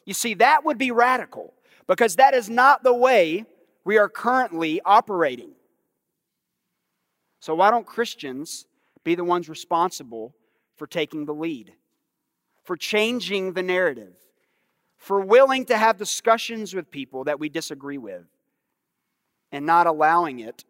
You 0.07 0.15
see, 0.15 0.33
that 0.35 0.65
would 0.65 0.79
be 0.79 0.91
radical 0.91 1.53
because 1.87 2.17
that 2.17 2.33
is 2.33 2.49
not 2.49 2.85
the 2.85 2.95
way 2.95 3.45
we 3.85 3.99
are 3.99 4.09
currently 4.09 4.81
operating. 4.83 5.51
So, 7.41 7.55
why 7.55 7.71
don't 7.71 7.85
Christians 7.85 8.65
be 9.05 9.15
the 9.15 9.25
ones 9.25 9.51
responsible 9.51 10.35
for 10.77 10.87
taking 10.87 11.27
the 11.27 11.35
lead, 11.35 11.75
for 12.65 12.77
changing 12.77 13.53
the 13.53 13.63
narrative, 13.63 14.15
for 14.97 15.21
willing 15.21 15.67
to 15.67 15.77
have 15.77 15.99
discussions 15.99 16.75
with 16.75 16.91
people 16.91 17.25
that 17.25 17.39
we 17.39 17.49
disagree 17.49 17.99
with, 17.99 18.25
and 19.53 19.65
not 19.67 19.87
allowing 19.87 20.41
it 20.41 20.65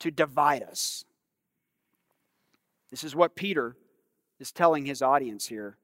to 0.00 0.10
divide 0.10 0.62
us? 0.62 1.04
This 2.90 3.04
is 3.04 3.14
what 3.14 3.36
Peter 3.36 3.76
is 4.40 4.52
telling 4.52 4.84
his 4.84 5.00
audience 5.00 5.46
here. 5.46 5.76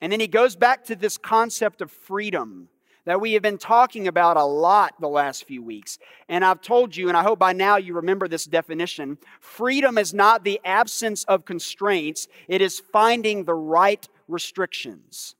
And 0.00 0.12
then 0.12 0.20
he 0.20 0.28
goes 0.28 0.56
back 0.56 0.84
to 0.84 0.96
this 0.96 1.16
concept 1.16 1.80
of 1.80 1.90
freedom 1.90 2.68
that 3.04 3.20
we 3.20 3.32
have 3.32 3.42
been 3.42 3.58
talking 3.58 4.06
about 4.06 4.36
a 4.36 4.44
lot 4.44 4.94
the 5.00 5.08
last 5.08 5.44
few 5.44 5.62
weeks. 5.62 5.98
And 6.28 6.44
I've 6.44 6.60
told 6.60 6.96
you, 6.96 7.08
and 7.08 7.16
I 7.16 7.22
hope 7.22 7.38
by 7.38 7.52
now 7.52 7.76
you 7.76 7.94
remember 7.94 8.28
this 8.28 8.44
definition 8.44 9.18
freedom 9.40 9.98
is 9.98 10.14
not 10.14 10.44
the 10.44 10.60
absence 10.64 11.24
of 11.24 11.44
constraints, 11.44 12.28
it 12.48 12.60
is 12.60 12.80
finding 12.92 13.44
the 13.44 13.54
right 13.54 14.08
restrictions. 14.28 15.34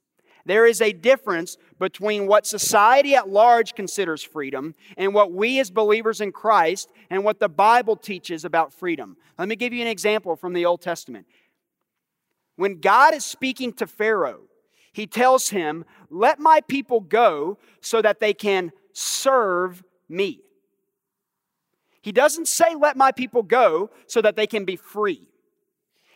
There 0.45 0.67
is 0.67 0.81
a 0.81 0.93
difference 0.93 1.57
between 1.79 2.27
what 2.27 2.47
society 2.47 3.15
at 3.15 3.29
large 3.29 3.75
considers 3.75 4.23
freedom 4.23 4.75
and 4.97 5.15
what 5.15 5.33
we 5.33 5.61
as 5.61 5.71
believers 5.71 6.21
in 6.21 6.33
Christ 6.33 6.91
and 7.11 7.25
what 7.25 7.39
the 7.39 7.49
Bible 7.49 7.97
teaches 7.97 8.45
about 8.45 8.73
freedom. 8.73 9.17
Let 9.39 9.49
me 9.49 9.57
give 9.57 9.73
you 9.73 9.83
an 9.83 9.89
example 9.89 10.35
from 10.35 10.53
the 10.53 10.67
Old 10.67 10.81
Testament. 10.81 11.27
When 12.57 12.81
God 12.81 13.15
is 13.15 13.25
speaking 13.25 13.73
to 13.75 13.87
Pharaoh, 13.87 14.43
he 14.93 15.07
tells 15.07 15.49
him, 15.49 15.85
Let 16.11 16.39
my 16.39 16.61
people 16.61 17.01
go 17.01 17.59
so 17.81 18.03
that 18.03 18.21
they 18.21 18.35
can 18.35 18.73
serve 18.93 19.83
me. 20.09 20.41
He 22.03 22.13
doesn't 22.13 22.49
say, 22.49 22.75
Let 22.75 22.97
my 22.97 23.13
people 23.13 23.43
go 23.43 23.91
so 24.07 24.21
that 24.21 24.37
they 24.37 24.47
can 24.47 24.65
be 24.65 24.77
free. 24.77 25.29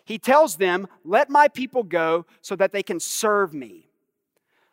He 0.07 0.19
tells 0.19 0.57
them, 0.57 0.87
Let 1.05 1.29
my 1.29 1.49
people 1.49 1.83
go 1.83 2.25
so 2.40 2.57
that 2.57 2.73
they 2.73 2.83
can 2.83 3.01
serve 3.01 3.53
me. 3.53 3.90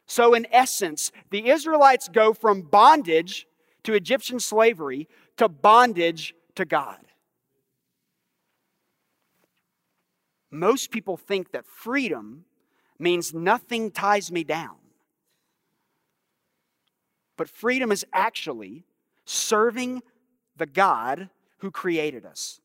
So, 0.05 0.33
in 0.33 0.47
essence, 0.51 1.11
the 1.31 1.49
Israelites 1.49 2.07
go 2.07 2.33
from 2.33 2.61
bondage 2.61 3.47
to 3.83 3.93
Egyptian 3.93 4.39
slavery 4.39 5.09
to 5.37 5.49
bondage 5.49 6.35
to 6.55 6.65
God. 6.65 6.99
Most 10.51 10.91
people 10.91 11.17
think 11.17 11.51
that 11.51 11.65
freedom 11.65 12.45
means 12.99 13.33
nothing 13.33 13.89
ties 13.89 14.31
me 14.31 14.43
down. 14.43 14.75
But 17.37 17.49
freedom 17.49 17.91
is 17.91 18.05
actually 18.13 18.85
serving 19.25 20.03
the 20.55 20.67
God 20.67 21.29
who 21.57 21.71
created 21.71 22.23
us 22.23 22.61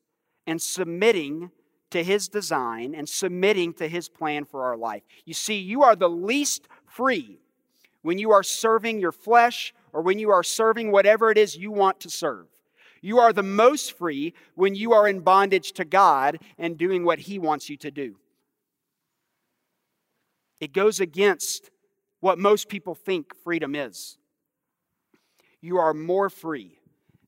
and 0.46 0.61
submitting 0.61 1.50
to 1.90 2.03
his 2.03 2.29
design 2.29 2.94
and 2.94 3.09
submitting 3.09 3.72
to 3.74 3.88
his 3.88 4.09
plan 4.09 4.44
for 4.44 4.64
our 4.64 4.77
life. 4.77 5.03
You 5.24 5.35
see, 5.35 5.59
you 5.59 5.83
are 5.83 5.96
the 5.96 6.09
least 6.09 6.68
free 6.87 7.38
when 8.03 8.18
you 8.18 8.31
are 8.31 8.42
serving 8.42 9.01
your 9.01 9.12
flesh 9.12 9.74
or 9.92 10.03
when 10.03 10.18
you 10.18 10.31
are 10.31 10.42
serving 10.42 10.92
whatever 10.92 11.31
it 11.31 11.38
is 11.38 11.57
you 11.57 11.70
want 11.70 12.01
to 12.01 12.11
serve. 12.11 12.46
You 13.01 13.18
are 13.20 13.33
the 13.33 13.42
most 13.42 13.96
free 13.96 14.35
when 14.55 14.74
you 14.74 14.92
are 14.92 15.09
in 15.09 15.20
bondage 15.20 15.72
to 15.72 15.85
God 15.85 16.38
and 16.59 16.77
doing 16.77 17.05
what 17.05 17.20
he 17.20 17.38
wants 17.38 17.70
you 17.70 17.77
to 17.79 17.90
do. 17.90 18.16
It 20.61 20.72
goes 20.72 21.01
against 21.01 21.70
what 22.20 22.38
most 22.38 22.68
people 22.68 22.94
think 22.94 23.35
freedom 23.44 23.74
is. 23.74 24.18
You 25.61 25.79
are 25.79 25.94
more 25.94 26.29
free 26.29 26.79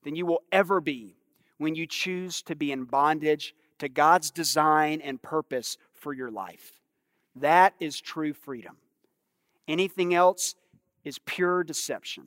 than 0.03 0.15
you 0.15 0.25
will 0.25 0.43
ever 0.51 0.81
be 0.81 1.15
when 1.57 1.75
you 1.75 1.85
choose 1.85 2.41
to 2.43 2.55
be 2.55 2.71
in 2.71 2.83
bondage 2.83 3.55
to 3.81 3.89
God's 3.89 4.29
design 4.29 5.01
and 5.01 5.19
purpose 5.19 5.75
for 5.91 6.13
your 6.13 6.29
life. 6.29 6.73
That 7.35 7.73
is 7.79 7.99
true 7.99 8.31
freedom. 8.31 8.77
Anything 9.67 10.13
else 10.13 10.53
is 11.03 11.17
pure 11.17 11.63
deception. 11.63 12.25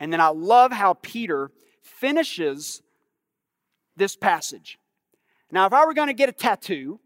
And 0.00 0.12
then 0.12 0.20
I 0.20 0.30
love 0.30 0.72
how 0.72 0.94
Peter 0.94 1.52
finishes 1.80 2.82
this 3.96 4.16
passage. 4.16 4.80
Now, 5.52 5.66
if 5.66 5.72
I 5.72 5.86
were 5.86 5.94
going 5.94 6.08
to 6.08 6.12
get 6.12 6.28
a 6.28 6.32
tattoo, 6.32 6.98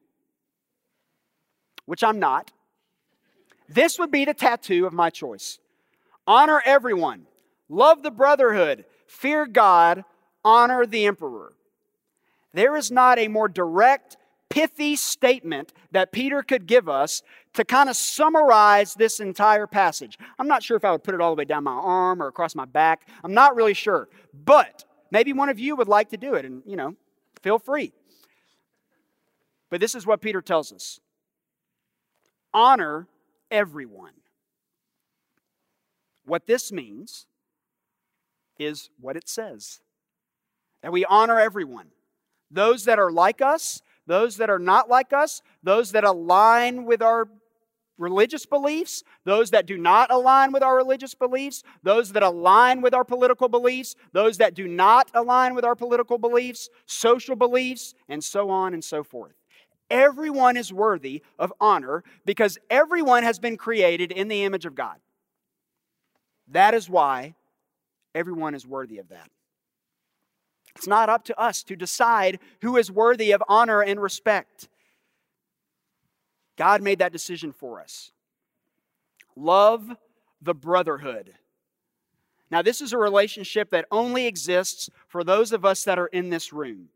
which 1.84 2.02
I'm 2.02 2.18
not, 2.18 2.50
this 3.68 3.98
would 3.98 4.10
be 4.10 4.24
the 4.24 4.32
tattoo 4.32 4.86
of 4.86 4.94
my 4.94 5.10
choice. 5.10 5.58
Honor 6.26 6.62
everyone, 6.64 7.26
love 7.68 8.02
the 8.02 8.10
brotherhood, 8.10 8.86
fear 9.06 9.44
God, 9.44 10.04
honor 10.42 10.86
the 10.86 11.04
emperor. 11.04 11.52
There 12.54 12.76
is 12.76 12.90
not 12.90 13.18
a 13.18 13.28
more 13.28 13.48
direct, 13.48 14.16
pithy 14.48 14.96
statement 14.96 15.72
that 15.92 16.12
Peter 16.12 16.42
could 16.42 16.66
give 16.66 16.88
us 16.88 17.22
to 17.54 17.64
kind 17.64 17.88
of 17.88 17.96
summarize 17.96 18.94
this 18.94 19.20
entire 19.20 19.66
passage. 19.66 20.18
I'm 20.38 20.48
not 20.48 20.62
sure 20.62 20.76
if 20.76 20.84
I 20.84 20.92
would 20.92 21.04
put 21.04 21.14
it 21.14 21.20
all 21.20 21.34
the 21.34 21.38
way 21.38 21.44
down 21.44 21.64
my 21.64 21.72
arm 21.72 22.22
or 22.22 22.28
across 22.28 22.54
my 22.54 22.64
back. 22.64 23.06
I'm 23.22 23.34
not 23.34 23.56
really 23.56 23.74
sure. 23.74 24.08
But 24.32 24.84
maybe 25.10 25.32
one 25.32 25.48
of 25.48 25.58
you 25.58 25.76
would 25.76 25.88
like 25.88 26.10
to 26.10 26.16
do 26.16 26.34
it, 26.34 26.44
and, 26.44 26.62
you 26.66 26.76
know, 26.76 26.96
feel 27.42 27.58
free. 27.58 27.92
But 29.70 29.80
this 29.80 29.94
is 29.94 30.06
what 30.06 30.20
Peter 30.20 30.40
tells 30.40 30.72
us 30.72 31.00
honor 32.54 33.06
everyone. 33.50 34.12
What 36.24 36.46
this 36.46 36.72
means 36.72 37.26
is 38.58 38.90
what 39.00 39.16
it 39.16 39.28
says 39.28 39.80
that 40.82 40.92
we 40.92 41.04
honor 41.04 41.38
everyone. 41.38 41.88
Those 42.50 42.84
that 42.84 42.98
are 42.98 43.10
like 43.10 43.40
us, 43.40 43.82
those 44.06 44.36
that 44.38 44.50
are 44.50 44.58
not 44.58 44.88
like 44.88 45.12
us, 45.12 45.42
those 45.62 45.92
that 45.92 46.04
align 46.04 46.84
with 46.84 47.02
our 47.02 47.28
religious 47.98 48.46
beliefs, 48.46 49.02
those 49.24 49.50
that 49.50 49.66
do 49.66 49.76
not 49.76 50.10
align 50.10 50.52
with 50.52 50.62
our 50.62 50.76
religious 50.76 51.14
beliefs, 51.14 51.62
those 51.82 52.12
that 52.12 52.22
align 52.22 52.80
with 52.80 52.94
our 52.94 53.04
political 53.04 53.48
beliefs, 53.48 53.96
those 54.12 54.38
that 54.38 54.54
do 54.54 54.66
not 54.66 55.10
align 55.14 55.54
with 55.54 55.64
our 55.64 55.74
political 55.74 56.16
beliefs, 56.16 56.70
social 56.86 57.36
beliefs, 57.36 57.94
and 58.08 58.22
so 58.22 58.50
on 58.50 58.72
and 58.72 58.84
so 58.84 59.02
forth. 59.02 59.34
Everyone 59.90 60.56
is 60.56 60.72
worthy 60.72 61.22
of 61.38 61.52
honor 61.60 62.04
because 62.24 62.58
everyone 62.70 63.24
has 63.24 63.38
been 63.38 63.56
created 63.56 64.12
in 64.12 64.28
the 64.28 64.44
image 64.44 64.66
of 64.66 64.74
God. 64.74 64.96
That 66.48 66.74
is 66.74 66.88
why 66.88 67.34
everyone 68.14 68.54
is 68.54 68.66
worthy 68.66 68.98
of 68.98 69.08
that. 69.08 69.30
It's 70.78 70.86
not 70.86 71.08
up 71.08 71.24
to 71.24 71.38
us 71.38 71.64
to 71.64 71.74
decide 71.74 72.38
who 72.62 72.76
is 72.76 72.90
worthy 72.90 73.32
of 73.32 73.42
honor 73.48 73.82
and 73.82 74.00
respect. 74.00 74.68
God 76.56 76.82
made 76.82 77.00
that 77.00 77.12
decision 77.12 77.52
for 77.52 77.80
us. 77.80 78.12
Love 79.34 79.90
the 80.40 80.54
brotherhood. 80.54 81.34
Now, 82.48 82.62
this 82.62 82.80
is 82.80 82.92
a 82.92 82.98
relationship 82.98 83.70
that 83.70 83.86
only 83.90 84.26
exists 84.26 84.88
for 85.08 85.24
those 85.24 85.52
of 85.52 85.64
us 85.64 85.82
that 85.82 85.98
are 85.98 86.06
in 86.06 86.30
this 86.30 86.52
room. 86.52 86.90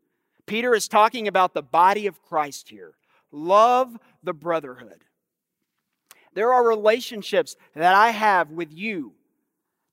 Peter 0.46 0.74
is 0.74 0.86
talking 0.86 1.26
about 1.26 1.52
the 1.52 1.62
body 1.62 2.06
of 2.06 2.22
Christ 2.22 2.68
here. 2.68 2.94
Love 3.32 3.98
the 4.22 4.32
brotherhood. 4.32 5.04
There 6.34 6.52
are 6.52 6.66
relationships 6.66 7.56
that 7.74 7.94
I 7.94 8.10
have 8.10 8.50
with 8.50 8.72
you 8.72 9.14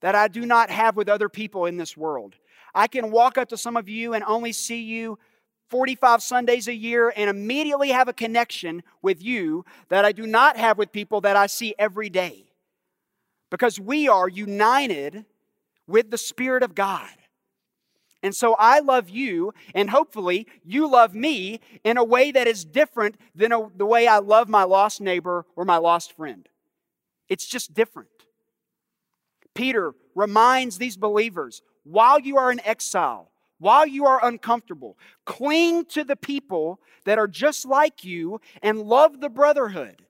that 0.01 0.15
I 0.15 0.27
do 0.27 0.45
not 0.45 0.69
have 0.69 0.95
with 0.95 1.09
other 1.09 1.29
people 1.29 1.65
in 1.65 1.77
this 1.77 1.97
world. 1.97 2.35
I 2.73 2.87
can 2.87 3.11
walk 3.11 3.37
up 3.37 3.49
to 3.49 3.57
some 3.57 3.77
of 3.77 3.89
you 3.89 4.13
and 4.13 4.23
only 4.23 4.51
see 4.51 4.81
you 4.81 5.17
45 5.69 6.21
Sundays 6.23 6.67
a 6.67 6.73
year 6.73 7.13
and 7.15 7.29
immediately 7.29 7.89
have 7.89 8.07
a 8.07 8.13
connection 8.13 8.83
with 9.01 9.23
you 9.23 9.65
that 9.89 10.05
I 10.05 10.11
do 10.11 10.25
not 10.25 10.57
have 10.57 10.77
with 10.77 10.91
people 10.91 11.21
that 11.21 11.35
I 11.35 11.47
see 11.47 11.75
every 11.77 12.09
day. 12.09 12.45
Because 13.51 13.79
we 13.79 14.07
are 14.07 14.27
united 14.27 15.25
with 15.87 16.11
the 16.11 16.17
Spirit 16.17 16.63
of 16.63 16.75
God. 16.75 17.09
And 18.21 18.35
so 18.35 18.55
I 18.59 18.79
love 18.79 19.09
you, 19.09 19.53
and 19.73 19.89
hopefully 19.89 20.45
you 20.63 20.89
love 20.91 21.15
me 21.15 21.61
in 21.83 21.97
a 21.97 22.03
way 22.03 22.31
that 22.31 22.47
is 22.47 22.65
different 22.65 23.15
than 23.33 23.51
a, 23.53 23.69
the 23.75 23.85
way 23.85 24.07
I 24.07 24.17
love 24.17 24.49
my 24.49 24.63
lost 24.63 24.99
neighbor 24.99 25.45
or 25.55 25.63
my 25.63 25.77
lost 25.77 26.11
friend. 26.13 26.47
It's 27.29 27.47
just 27.47 27.73
different. 27.73 28.09
Peter 29.55 29.93
reminds 30.15 30.77
these 30.77 30.97
believers 30.97 31.61
while 31.89 32.19
you 32.19 32.37
are 32.37 32.51
in 32.51 32.61
exile, 32.65 33.31
while 33.57 33.85
you 33.85 34.05
are 34.05 34.23
uncomfortable, 34.23 34.97
cling 35.25 35.85
to 35.85 36.03
the 36.03 36.15
people 36.15 36.79
that 37.05 37.17
are 37.17 37.27
just 37.27 37.65
like 37.65 38.03
you 38.03 38.39
and 38.61 38.79
love 38.79 39.19
the 39.19 39.29
brotherhood. 39.29 40.05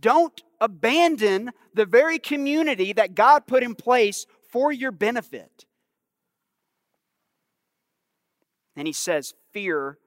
Don't 0.00 0.40
abandon 0.60 1.50
the 1.74 1.84
very 1.84 2.18
community 2.18 2.92
that 2.92 3.14
God 3.14 3.46
put 3.46 3.62
in 3.62 3.74
place 3.74 4.26
for 4.50 4.72
your 4.72 4.92
benefit. 4.92 5.66
And 8.76 8.86
he 8.86 8.92
says, 8.92 9.34
Fear 9.52 9.98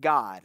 God. 0.00 0.42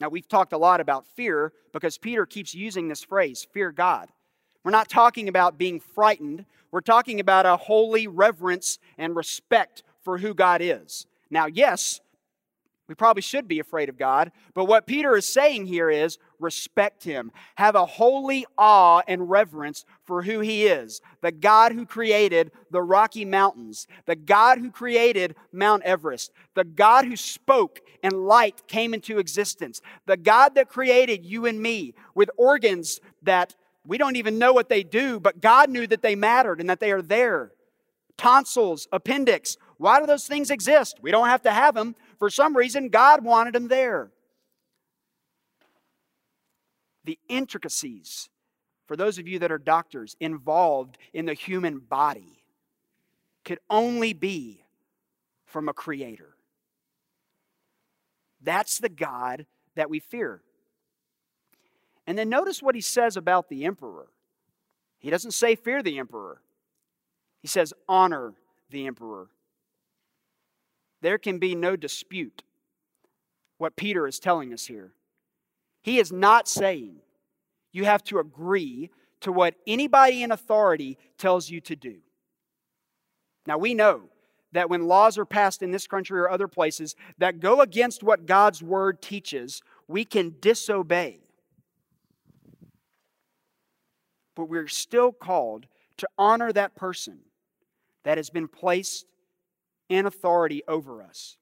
Now, 0.00 0.08
we've 0.08 0.28
talked 0.28 0.54
a 0.54 0.58
lot 0.58 0.80
about 0.80 1.06
fear 1.06 1.52
because 1.72 1.98
Peter 1.98 2.24
keeps 2.24 2.54
using 2.54 2.88
this 2.88 3.04
phrase, 3.04 3.46
fear 3.52 3.70
God. 3.70 4.08
We're 4.64 4.70
not 4.70 4.88
talking 4.88 5.28
about 5.28 5.58
being 5.58 5.80
frightened. 5.80 6.44
We're 6.70 6.80
talking 6.80 7.20
about 7.20 7.46
a 7.46 7.56
holy 7.56 8.06
reverence 8.06 8.78
and 8.98 9.16
respect 9.16 9.82
for 10.02 10.18
who 10.18 10.34
God 10.34 10.60
is. 10.62 11.06
Now, 11.30 11.46
yes, 11.46 12.00
we 12.90 12.94
probably 12.96 13.22
should 13.22 13.46
be 13.46 13.60
afraid 13.60 13.88
of 13.88 13.96
God, 13.96 14.32
but 14.52 14.64
what 14.64 14.84
Peter 14.84 15.16
is 15.16 15.24
saying 15.24 15.66
here 15.66 15.90
is 15.90 16.18
respect 16.40 17.04
him. 17.04 17.30
Have 17.54 17.76
a 17.76 17.86
holy 17.86 18.46
awe 18.58 19.02
and 19.06 19.30
reverence 19.30 19.84
for 20.02 20.22
who 20.22 20.40
he 20.40 20.66
is 20.66 21.00
the 21.20 21.30
God 21.30 21.70
who 21.70 21.86
created 21.86 22.50
the 22.72 22.82
Rocky 22.82 23.24
Mountains, 23.24 23.86
the 24.06 24.16
God 24.16 24.58
who 24.58 24.72
created 24.72 25.36
Mount 25.52 25.84
Everest, 25.84 26.32
the 26.54 26.64
God 26.64 27.04
who 27.04 27.14
spoke 27.14 27.78
and 28.02 28.26
light 28.26 28.66
came 28.66 28.92
into 28.92 29.20
existence, 29.20 29.80
the 30.06 30.16
God 30.16 30.56
that 30.56 30.68
created 30.68 31.24
you 31.24 31.46
and 31.46 31.62
me 31.62 31.94
with 32.16 32.28
organs 32.36 32.98
that 33.22 33.54
we 33.86 33.98
don't 33.98 34.16
even 34.16 34.38
know 34.38 34.52
what 34.52 34.68
they 34.68 34.82
do, 34.82 35.18
but 35.20 35.40
God 35.40 35.70
knew 35.70 35.86
that 35.86 36.02
they 36.02 36.14
mattered 36.14 36.60
and 36.60 36.68
that 36.68 36.80
they 36.80 36.92
are 36.92 37.02
there. 37.02 37.52
Tonsils, 38.16 38.86
appendix, 38.92 39.56
why 39.78 39.98
do 39.98 40.06
those 40.06 40.26
things 40.26 40.50
exist? 40.50 40.98
We 41.00 41.10
don't 41.10 41.28
have 41.28 41.42
to 41.42 41.50
have 41.50 41.74
them. 41.74 41.96
For 42.18 42.28
some 42.28 42.54
reason, 42.56 42.90
God 42.90 43.24
wanted 43.24 43.54
them 43.54 43.68
there. 43.68 44.10
The 47.04 47.18
intricacies, 47.28 48.28
for 48.86 48.94
those 48.96 49.18
of 49.18 49.26
you 49.26 49.38
that 49.38 49.50
are 49.50 49.58
doctors, 49.58 50.16
involved 50.20 50.98
in 51.14 51.24
the 51.24 51.32
human 51.32 51.78
body 51.78 52.42
could 53.46 53.60
only 53.70 54.12
be 54.12 54.62
from 55.46 55.68
a 55.68 55.72
creator. 55.72 56.34
That's 58.42 58.78
the 58.78 58.90
God 58.90 59.46
that 59.76 59.88
we 59.88 59.98
fear. 59.98 60.42
And 62.10 62.18
then 62.18 62.28
notice 62.28 62.60
what 62.60 62.74
he 62.74 62.80
says 62.80 63.16
about 63.16 63.48
the 63.48 63.64
emperor. 63.64 64.08
He 64.98 65.10
doesn't 65.10 65.30
say 65.30 65.54
fear 65.54 65.80
the 65.80 66.00
emperor, 66.00 66.42
he 67.40 67.46
says 67.46 67.72
honor 67.88 68.32
the 68.68 68.88
emperor. 68.88 69.28
There 71.02 71.18
can 71.18 71.38
be 71.38 71.54
no 71.54 71.76
dispute 71.76 72.42
what 73.58 73.76
Peter 73.76 74.08
is 74.08 74.18
telling 74.18 74.52
us 74.52 74.66
here. 74.66 74.90
He 75.82 76.00
is 76.00 76.10
not 76.10 76.48
saying 76.48 76.96
you 77.70 77.84
have 77.84 78.02
to 78.02 78.18
agree 78.18 78.90
to 79.20 79.30
what 79.30 79.54
anybody 79.64 80.24
in 80.24 80.32
authority 80.32 80.98
tells 81.16 81.48
you 81.48 81.60
to 81.60 81.76
do. 81.76 81.98
Now, 83.46 83.56
we 83.56 83.72
know 83.72 84.02
that 84.50 84.68
when 84.68 84.88
laws 84.88 85.16
are 85.16 85.24
passed 85.24 85.62
in 85.62 85.70
this 85.70 85.86
country 85.86 86.18
or 86.18 86.28
other 86.28 86.48
places 86.48 86.96
that 87.18 87.38
go 87.38 87.60
against 87.60 88.02
what 88.02 88.26
God's 88.26 88.64
word 88.64 89.00
teaches, 89.00 89.62
we 89.86 90.04
can 90.04 90.34
disobey. 90.40 91.20
But 94.40 94.48
we're 94.48 94.68
still 94.68 95.12
called 95.12 95.66
to 95.98 96.08
honor 96.16 96.50
that 96.50 96.74
person 96.74 97.18
that 98.04 98.16
has 98.16 98.30
been 98.30 98.48
placed 98.48 99.04
in 99.90 100.06
authority 100.06 100.62
over 100.66 101.02
us. 101.02 101.36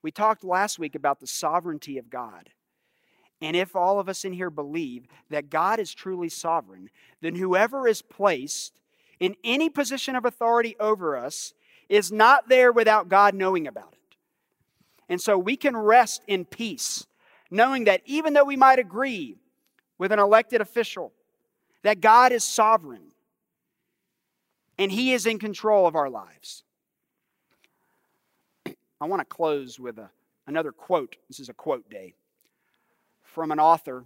We 0.00 0.10
talked 0.10 0.42
last 0.42 0.78
week 0.78 0.94
about 0.94 1.20
the 1.20 1.26
sovereignty 1.26 1.98
of 1.98 2.08
God. 2.08 2.48
And 3.42 3.54
if 3.54 3.76
all 3.76 4.00
of 4.00 4.08
us 4.08 4.24
in 4.24 4.32
here 4.32 4.48
believe 4.48 5.08
that 5.28 5.50
God 5.50 5.78
is 5.78 5.92
truly 5.92 6.30
sovereign, 6.30 6.88
then 7.20 7.34
whoever 7.34 7.86
is 7.86 8.00
placed 8.00 8.80
in 9.18 9.36
any 9.44 9.68
position 9.68 10.16
of 10.16 10.24
authority 10.24 10.76
over 10.80 11.18
us 11.18 11.52
is 11.90 12.10
not 12.10 12.48
there 12.48 12.72
without 12.72 13.10
God 13.10 13.34
knowing 13.34 13.66
about 13.66 13.92
it. 13.92 14.16
And 15.06 15.20
so 15.20 15.36
we 15.36 15.54
can 15.54 15.76
rest 15.76 16.22
in 16.26 16.46
peace, 16.46 17.06
knowing 17.50 17.84
that 17.84 18.00
even 18.06 18.32
though 18.32 18.44
we 18.44 18.56
might 18.56 18.78
agree 18.78 19.36
with 19.98 20.12
an 20.12 20.18
elected 20.18 20.62
official, 20.62 21.12
that 21.82 22.00
God 22.00 22.32
is 22.32 22.44
sovereign 22.44 23.12
and 24.78 24.90
He 24.90 25.12
is 25.12 25.26
in 25.26 25.38
control 25.38 25.86
of 25.86 25.94
our 25.94 26.10
lives. 26.10 26.62
I 29.00 29.06
want 29.06 29.20
to 29.20 29.24
close 29.24 29.80
with 29.80 29.98
a, 29.98 30.10
another 30.46 30.72
quote. 30.72 31.16
This 31.28 31.40
is 31.40 31.48
a 31.48 31.54
quote 31.54 31.88
day 31.88 32.14
from 33.22 33.50
an 33.50 33.60
author 33.60 34.04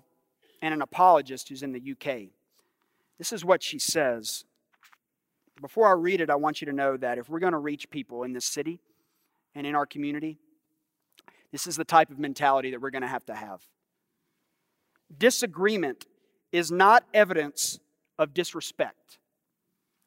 and 0.62 0.72
an 0.72 0.82
apologist 0.82 1.48
who's 1.48 1.62
in 1.62 1.72
the 1.72 1.92
UK. 1.92 2.28
This 3.18 3.32
is 3.32 3.44
what 3.44 3.62
she 3.62 3.78
says. 3.78 4.44
Before 5.60 5.86
I 5.88 5.92
read 5.92 6.20
it, 6.20 6.30
I 6.30 6.36
want 6.36 6.60
you 6.60 6.66
to 6.66 6.72
know 6.72 6.96
that 6.96 7.18
if 7.18 7.28
we're 7.28 7.38
going 7.38 7.52
to 7.52 7.58
reach 7.58 7.90
people 7.90 8.22
in 8.22 8.32
this 8.32 8.44
city 8.44 8.80
and 9.54 9.66
in 9.66 9.74
our 9.74 9.86
community, 9.86 10.38
this 11.52 11.66
is 11.66 11.76
the 11.76 11.84
type 11.84 12.10
of 12.10 12.18
mentality 12.18 12.70
that 12.72 12.80
we're 12.80 12.90
going 12.90 13.02
to 13.02 13.08
have 13.08 13.24
to 13.26 13.34
have. 13.34 13.62
Disagreement 15.16 16.06
is 16.54 16.70
not 16.70 17.04
evidence 17.12 17.80
of 18.16 18.32
disrespect. 18.32 19.18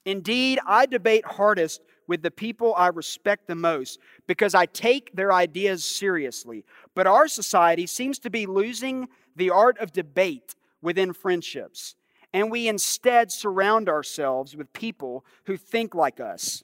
Indeed, 0.06 0.60
I 0.66 0.86
debate 0.86 1.26
hardest 1.26 1.82
with 2.08 2.22
the 2.22 2.32
people 2.32 2.74
I 2.78 2.88
respect 2.88 3.48
the 3.48 3.56
most 3.56 4.00
because 4.28 4.56
I 4.56 4.66
take 4.66 5.14
their 5.14 5.34
ideas 5.34 5.84
seriously. 5.84 6.64
But 6.96 7.06
our 7.06 7.28
society 7.28 7.86
seems 7.86 8.18
to 8.20 8.30
be 8.30 8.46
losing 8.46 9.10
the 9.36 9.50
art 9.50 9.78
of 9.80 9.92
debate 9.92 10.56
within 10.82 11.12
friendships, 11.12 11.96
and 12.34 12.50
we 12.50 12.70
instead 12.70 13.30
surround 13.30 13.90
ourselves 13.90 14.56
with 14.56 14.72
people 14.72 15.26
who 15.48 15.58
think 15.58 15.94
like 15.94 16.22
us. 16.22 16.64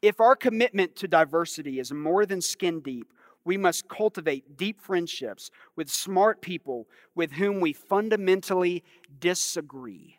If 0.00 0.20
our 0.20 0.36
commitment 0.36 0.96
to 0.96 1.08
diversity 1.08 1.78
is 1.78 1.92
more 1.92 2.24
than 2.24 2.40
skin 2.40 2.80
deep, 2.80 3.12
we 3.44 3.56
must 3.56 3.88
cultivate 3.88 4.56
deep 4.56 4.80
friendships 4.80 5.50
with 5.76 5.90
smart 5.90 6.40
people 6.40 6.86
with 7.14 7.32
whom 7.32 7.60
we 7.60 7.72
fundamentally 7.72 8.82
disagree. 9.18 10.18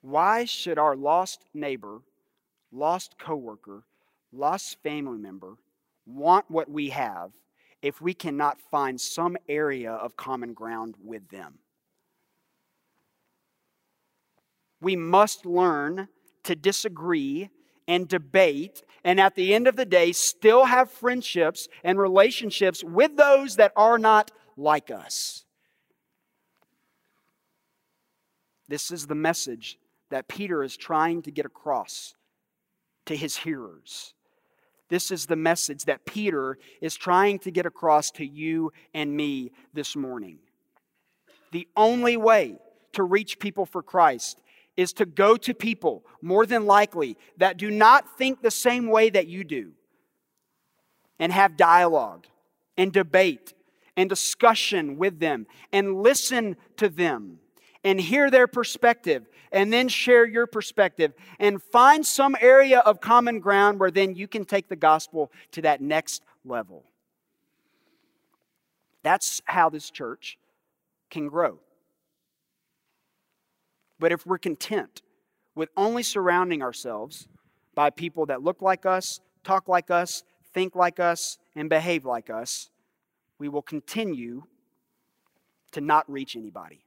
Why 0.00 0.44
should 0.44 0.78
our 0.78 0.96
lost 0.96 1.44
neighbor, 1.52 2.00
lost 2.70 3.18
coworker, 3.18 3.84
lost 4.32 4.78
family 4.82 5.18
member 5.18 5.56
want 6.06 6.46
what 6.48 6.70
we 6.70 6.90
have 6.90 7.32
if 7.82 8.00
we 8.00 8.14
cannot 8.14 8.60
find 8.60 9.00
some 9.00 9.36
area 9.48 9.92
of 9.92 10.16
common 10.16 10.52
ground 10.52 10.94
with 11.02 11.28
them? 11.30 11.58
We 14.80 14.94
must 14.94 15.44
learn 15.44 16.08
to 16.44 16.54
disagree 16.54 17.50
and 17.88 18.06
debate, 18.06 18.82
and 19.02 19.18
at 19.18 19.34
the 19.34 19.54
end 19.54 19.66
of 19.66 19.74
the 19.74 19.86
day, 19.86 20.12
still 20.12 20.66
have 20.66 20.90
friendships 20.90 21.66
and 21.82 21.98
relationships 21.98 22.84
with 22.84 23.16
those 23.16 23.56
that 23.56 23.72
are 23.74 23.98
not 23.98 24.30
like 24.56 24.90
us. 24.90 25.44
This 28.68 28.90
is 28.90 29.06
the 29.06 29.14
message 29.14 29.78
that 30.10 30.28
Peter 30.28 30.62
is 30.62 30.76
trying 30.76 31.22
to 31.22 31.30
get 31.30 31.46
across 31.46 32.14
to 33.06 33.16
his 33.16 33.38
hearers. 33.38 34.12
This 34.90 35.10
is 35.10 35.26
the 35.26 35.36
message 35.36 35.84
that 35.84 36.04
Peter 36.04 36.58
is 36.82 36.94
trying 36.94 37.38
to 37.40 37.50
get 37.50 37.66
across 37.66 38.10
to 38.12 38.26
you 38.26 38.72
and 38.92 39.16
me 39.16 39.52
this 39.72 39.96
morning. 39.96 40.38
The 41.52 41.68
only 41.76 42.16
way 42.18 42.58
to 42.92 43.02
reach 43.02 43.38
people 43.38 43.64
for 43.64 43.82
Christ 43.82 44.40
is 44.78 44.92
to 44.92 45.04
go 45.04 45.36
to 45.36 45.52
people, 45.52 46.04
more 46.22 46.46
than 46.46 46.64
likely, 46.64 47.18
that 47.36 47.56
do 47.56 47.68
not 47.68 48.16
think 48.16 48.40
the 48.40 48.50
same 48.50 48.86
way 48.86 49.10
that 49.10 49.26
you 49.26 49.42
do, 49.42 49.72
and 51.18 51.32
have 51.32 51.56
dialogue 51.56 52.26
and 52.76 52.92
debate 52.92 53.54
and 53.96 54.08
discussion 54.08 54.96
with 54.96 55.18
them 55.18 55.48
and 55.72 56.00
listen 56.00 56.56
to 56.76 56.88
them 56.88 57.40
and 57.82 58.00
hear 58.00 58.30
their 58.30 58.46
perspective 58.46 59.26
and 59.50 59.72
then 59.72 59.88
share 59.88 60.24
your 60.24 60.46
perspective 60.46 61.12
and 61.40 61.60
find 61.60 62.06
some 62.06 62.36
area 62.40 62.78
of 62.78 63.00
common 63.00 63.40
ground 63.40 63.80
where 63.80 63.90
then 63.90 64.14
you 64.14 64.28
can 64.28 64.44
take 64.44 64.68
the 64.68 64.76
gospel 64.76 65.32
to 65.50 65.60
that 65.62 65.80
next 65.80 66.22
level. 66.44 66.84
That's 69.02 69.42
how 69.46 69.70
this 69.70 69.90
church 69.90 70.38
can 71.10 71.26
grow. 71.26 71.58
But 73.98 74.12
if 74.12 74.26
we're 74.26 74.38
content 74.38 75.02
with 75.54 75.70
only 75.76 76.02
surrounding 76.02 76.62
ourselves 76.62 77.26
by 77.74 77.90
people 77.90 78.26
that 78.26 78.42
look 78.42 78.62
like 78.62 78.86
us, 78.86 79.20
talk 79.44 79.68
like 79.68 79.90
us, 79.90 80.22
think 80.52 80.74
like 80.74 81.00
us, 81.00 81.38
and 81.56 81.68
behave 81.68 82.04
like 82.04 82.30
us, 82.30 82.70
we 83.38 83.48
will 83.48 83.62
continue 83.62 84.44
to 85.72 85.80
not 85.80 86.10
reach 86.10 86.36
anybody. 86.36 86.84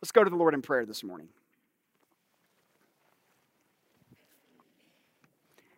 Let's 0.00 0.12
go 0.12 0.24
to 0.24 0.30
the 0.30 0.36
Lord 0.36 0.54
in 0.54 0.62
prayer 0.62 0.86
this 0.86 1.02
morning. 1.02 1.28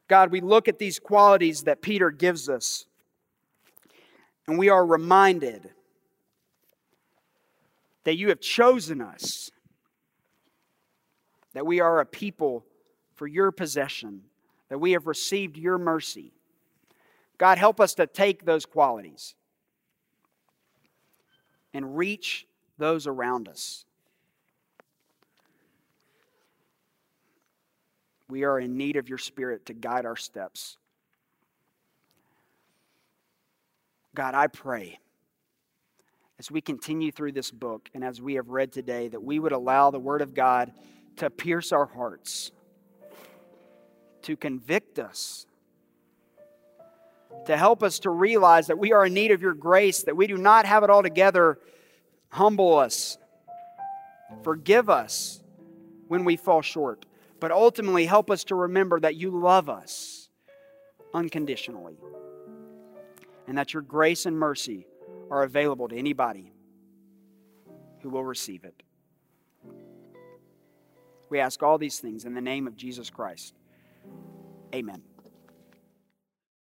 God, 0.09 0.31
we 0.33 0.40
look 0.40 0.66
at 0.66 0.79
these 0.79 0.99
qualities 0.99 1.62
that 1.62 1.83
Peter 1.83 2.11
gives 2.11 2.49
us, 2.49 2.85
and 4.46 4.59
we 4.59 4.68
are 4.68 4.85
reminded 4.85 5.70
that 8.05 8.17
you 8.17 8.29
have 8.29 8.41
chosen 8.41 9.01
us, 9.01 9.51
that 11.53 11.67
we 11.67 11.81
are 11.81 12.01
a 12.01 12.07
people 12.07 12.65
for 13.15 13.27
your 13.27 13.51
possession, 13.51 14.23
that 14.69 14.79
we 14.79 14.93
have 14.93 15.07
received 15.07 15.57
your 15.57 15.79
mercy. 15.79 16.33
God, 17.39 17.59
help 17.59 17.81
us 17.81 17.95
to 17.95 18.07
take 18.07 18.45
those 18.45 18.67
qualities 18.67 19.35
and 21.73 21.97
reach 21.97 22.47
those 22.79 23.07
around 23.07 23.49
us. 23.49 23.85
We 28.29 28.45
are 28.45 28.61
in 28.61 28.77
need 28.77 28.97
of 28.97 29.09
your 29.09 29.19
Spirit 29.19 29.67
to 29.67 29.75
guide 29.75 30.07
our 30.07 30.17
steps. 30.17 30.77
God, 34.15 34.35
I 34.35 34.47
pray 34.47 34.99
as 36.40 36.50
we 36.50 36.62
continue 36.62 37.12
through 37.12 37.33
this 37.33 37.50
book 37.50 37.90
and 37.92 38.03
as 38.03 38.22
we 38.22 38.33
have 38.35 38.48
read 38.48 38.72
today 38.72 39.09
that 39.09 39.22
we 39.22 39.38
would 39.38 39.53
allow 39.53 39.90
the 39.90 39.98
Word 39.98 40.22
of 40.22 40.33
God 40.33 40.72
to 41.16 41.29
pierce 41.29 41.70
our 41.70 41.85
hearts, 41.85 42.50
to 44.22 44.38
convict 44.38 44.98
us, 44.98 45.44
to 47.44 47.59
help 47.59 47.83
us 47.83 47.98
to 47.98 48.09
realize 48.09 48.68
that 48.68 48.79
we 48.79 48.90
are 48.94 49.05
in 49.05 49.12
need 49.12 49.33
of 49.33 49.42
your 49.42 49.53
grace, 49.53 50.03
that 50.05 50.16
we 50.16 50.26
do 50.26 50.38
not 50.38 50.64
have 50.64 50.83
it 50.83 50.88
all 50.88 51.03
together. 51.03 51.59
Humble 52.31 52.79
us, 52.79 53.18
forgive 54.42 54.88
us 54.88 55.42
when 56.09 56.24
we 56.24 56.37
fall 56.37 56.62
short 56.62 57.05
but 57.40 57.50
ultimately 57.50 58.05
help 58.05 58.31
us 58.31 58.44
to 58.44 58.55
remember 58.55 59.00
that 59.00 59.16
you 59.16 59.31
love 59.31 59.68
us 59.68 60.29
unconditionally 61.14 61.96
and 63.48 63.57
that 63.59 63.72
your 63.72 63.83
grace 63.83 64.26
and 64.26 64.38
mercy 64.38 64.87
are 65.31 65.43
available 65.43 65.88
to 65.88 65.97
anybody 65.97 66.53
who 68.01 68.11
will 68.11 68.25
receive 68.25 68.64
it. 68.64 68.83
We 71.29 71.38
ask 71.38 71.62
all 71.62 71.79
these 71.79 72.01
things 72.01 72.25
in 72.25 72.35
the 72.35 72.40
name 72.40 72.66
of 72.66 72.77
Jesus 72.77 73.09
Christ. 73.11 73.55
Amen. 74.75 75.03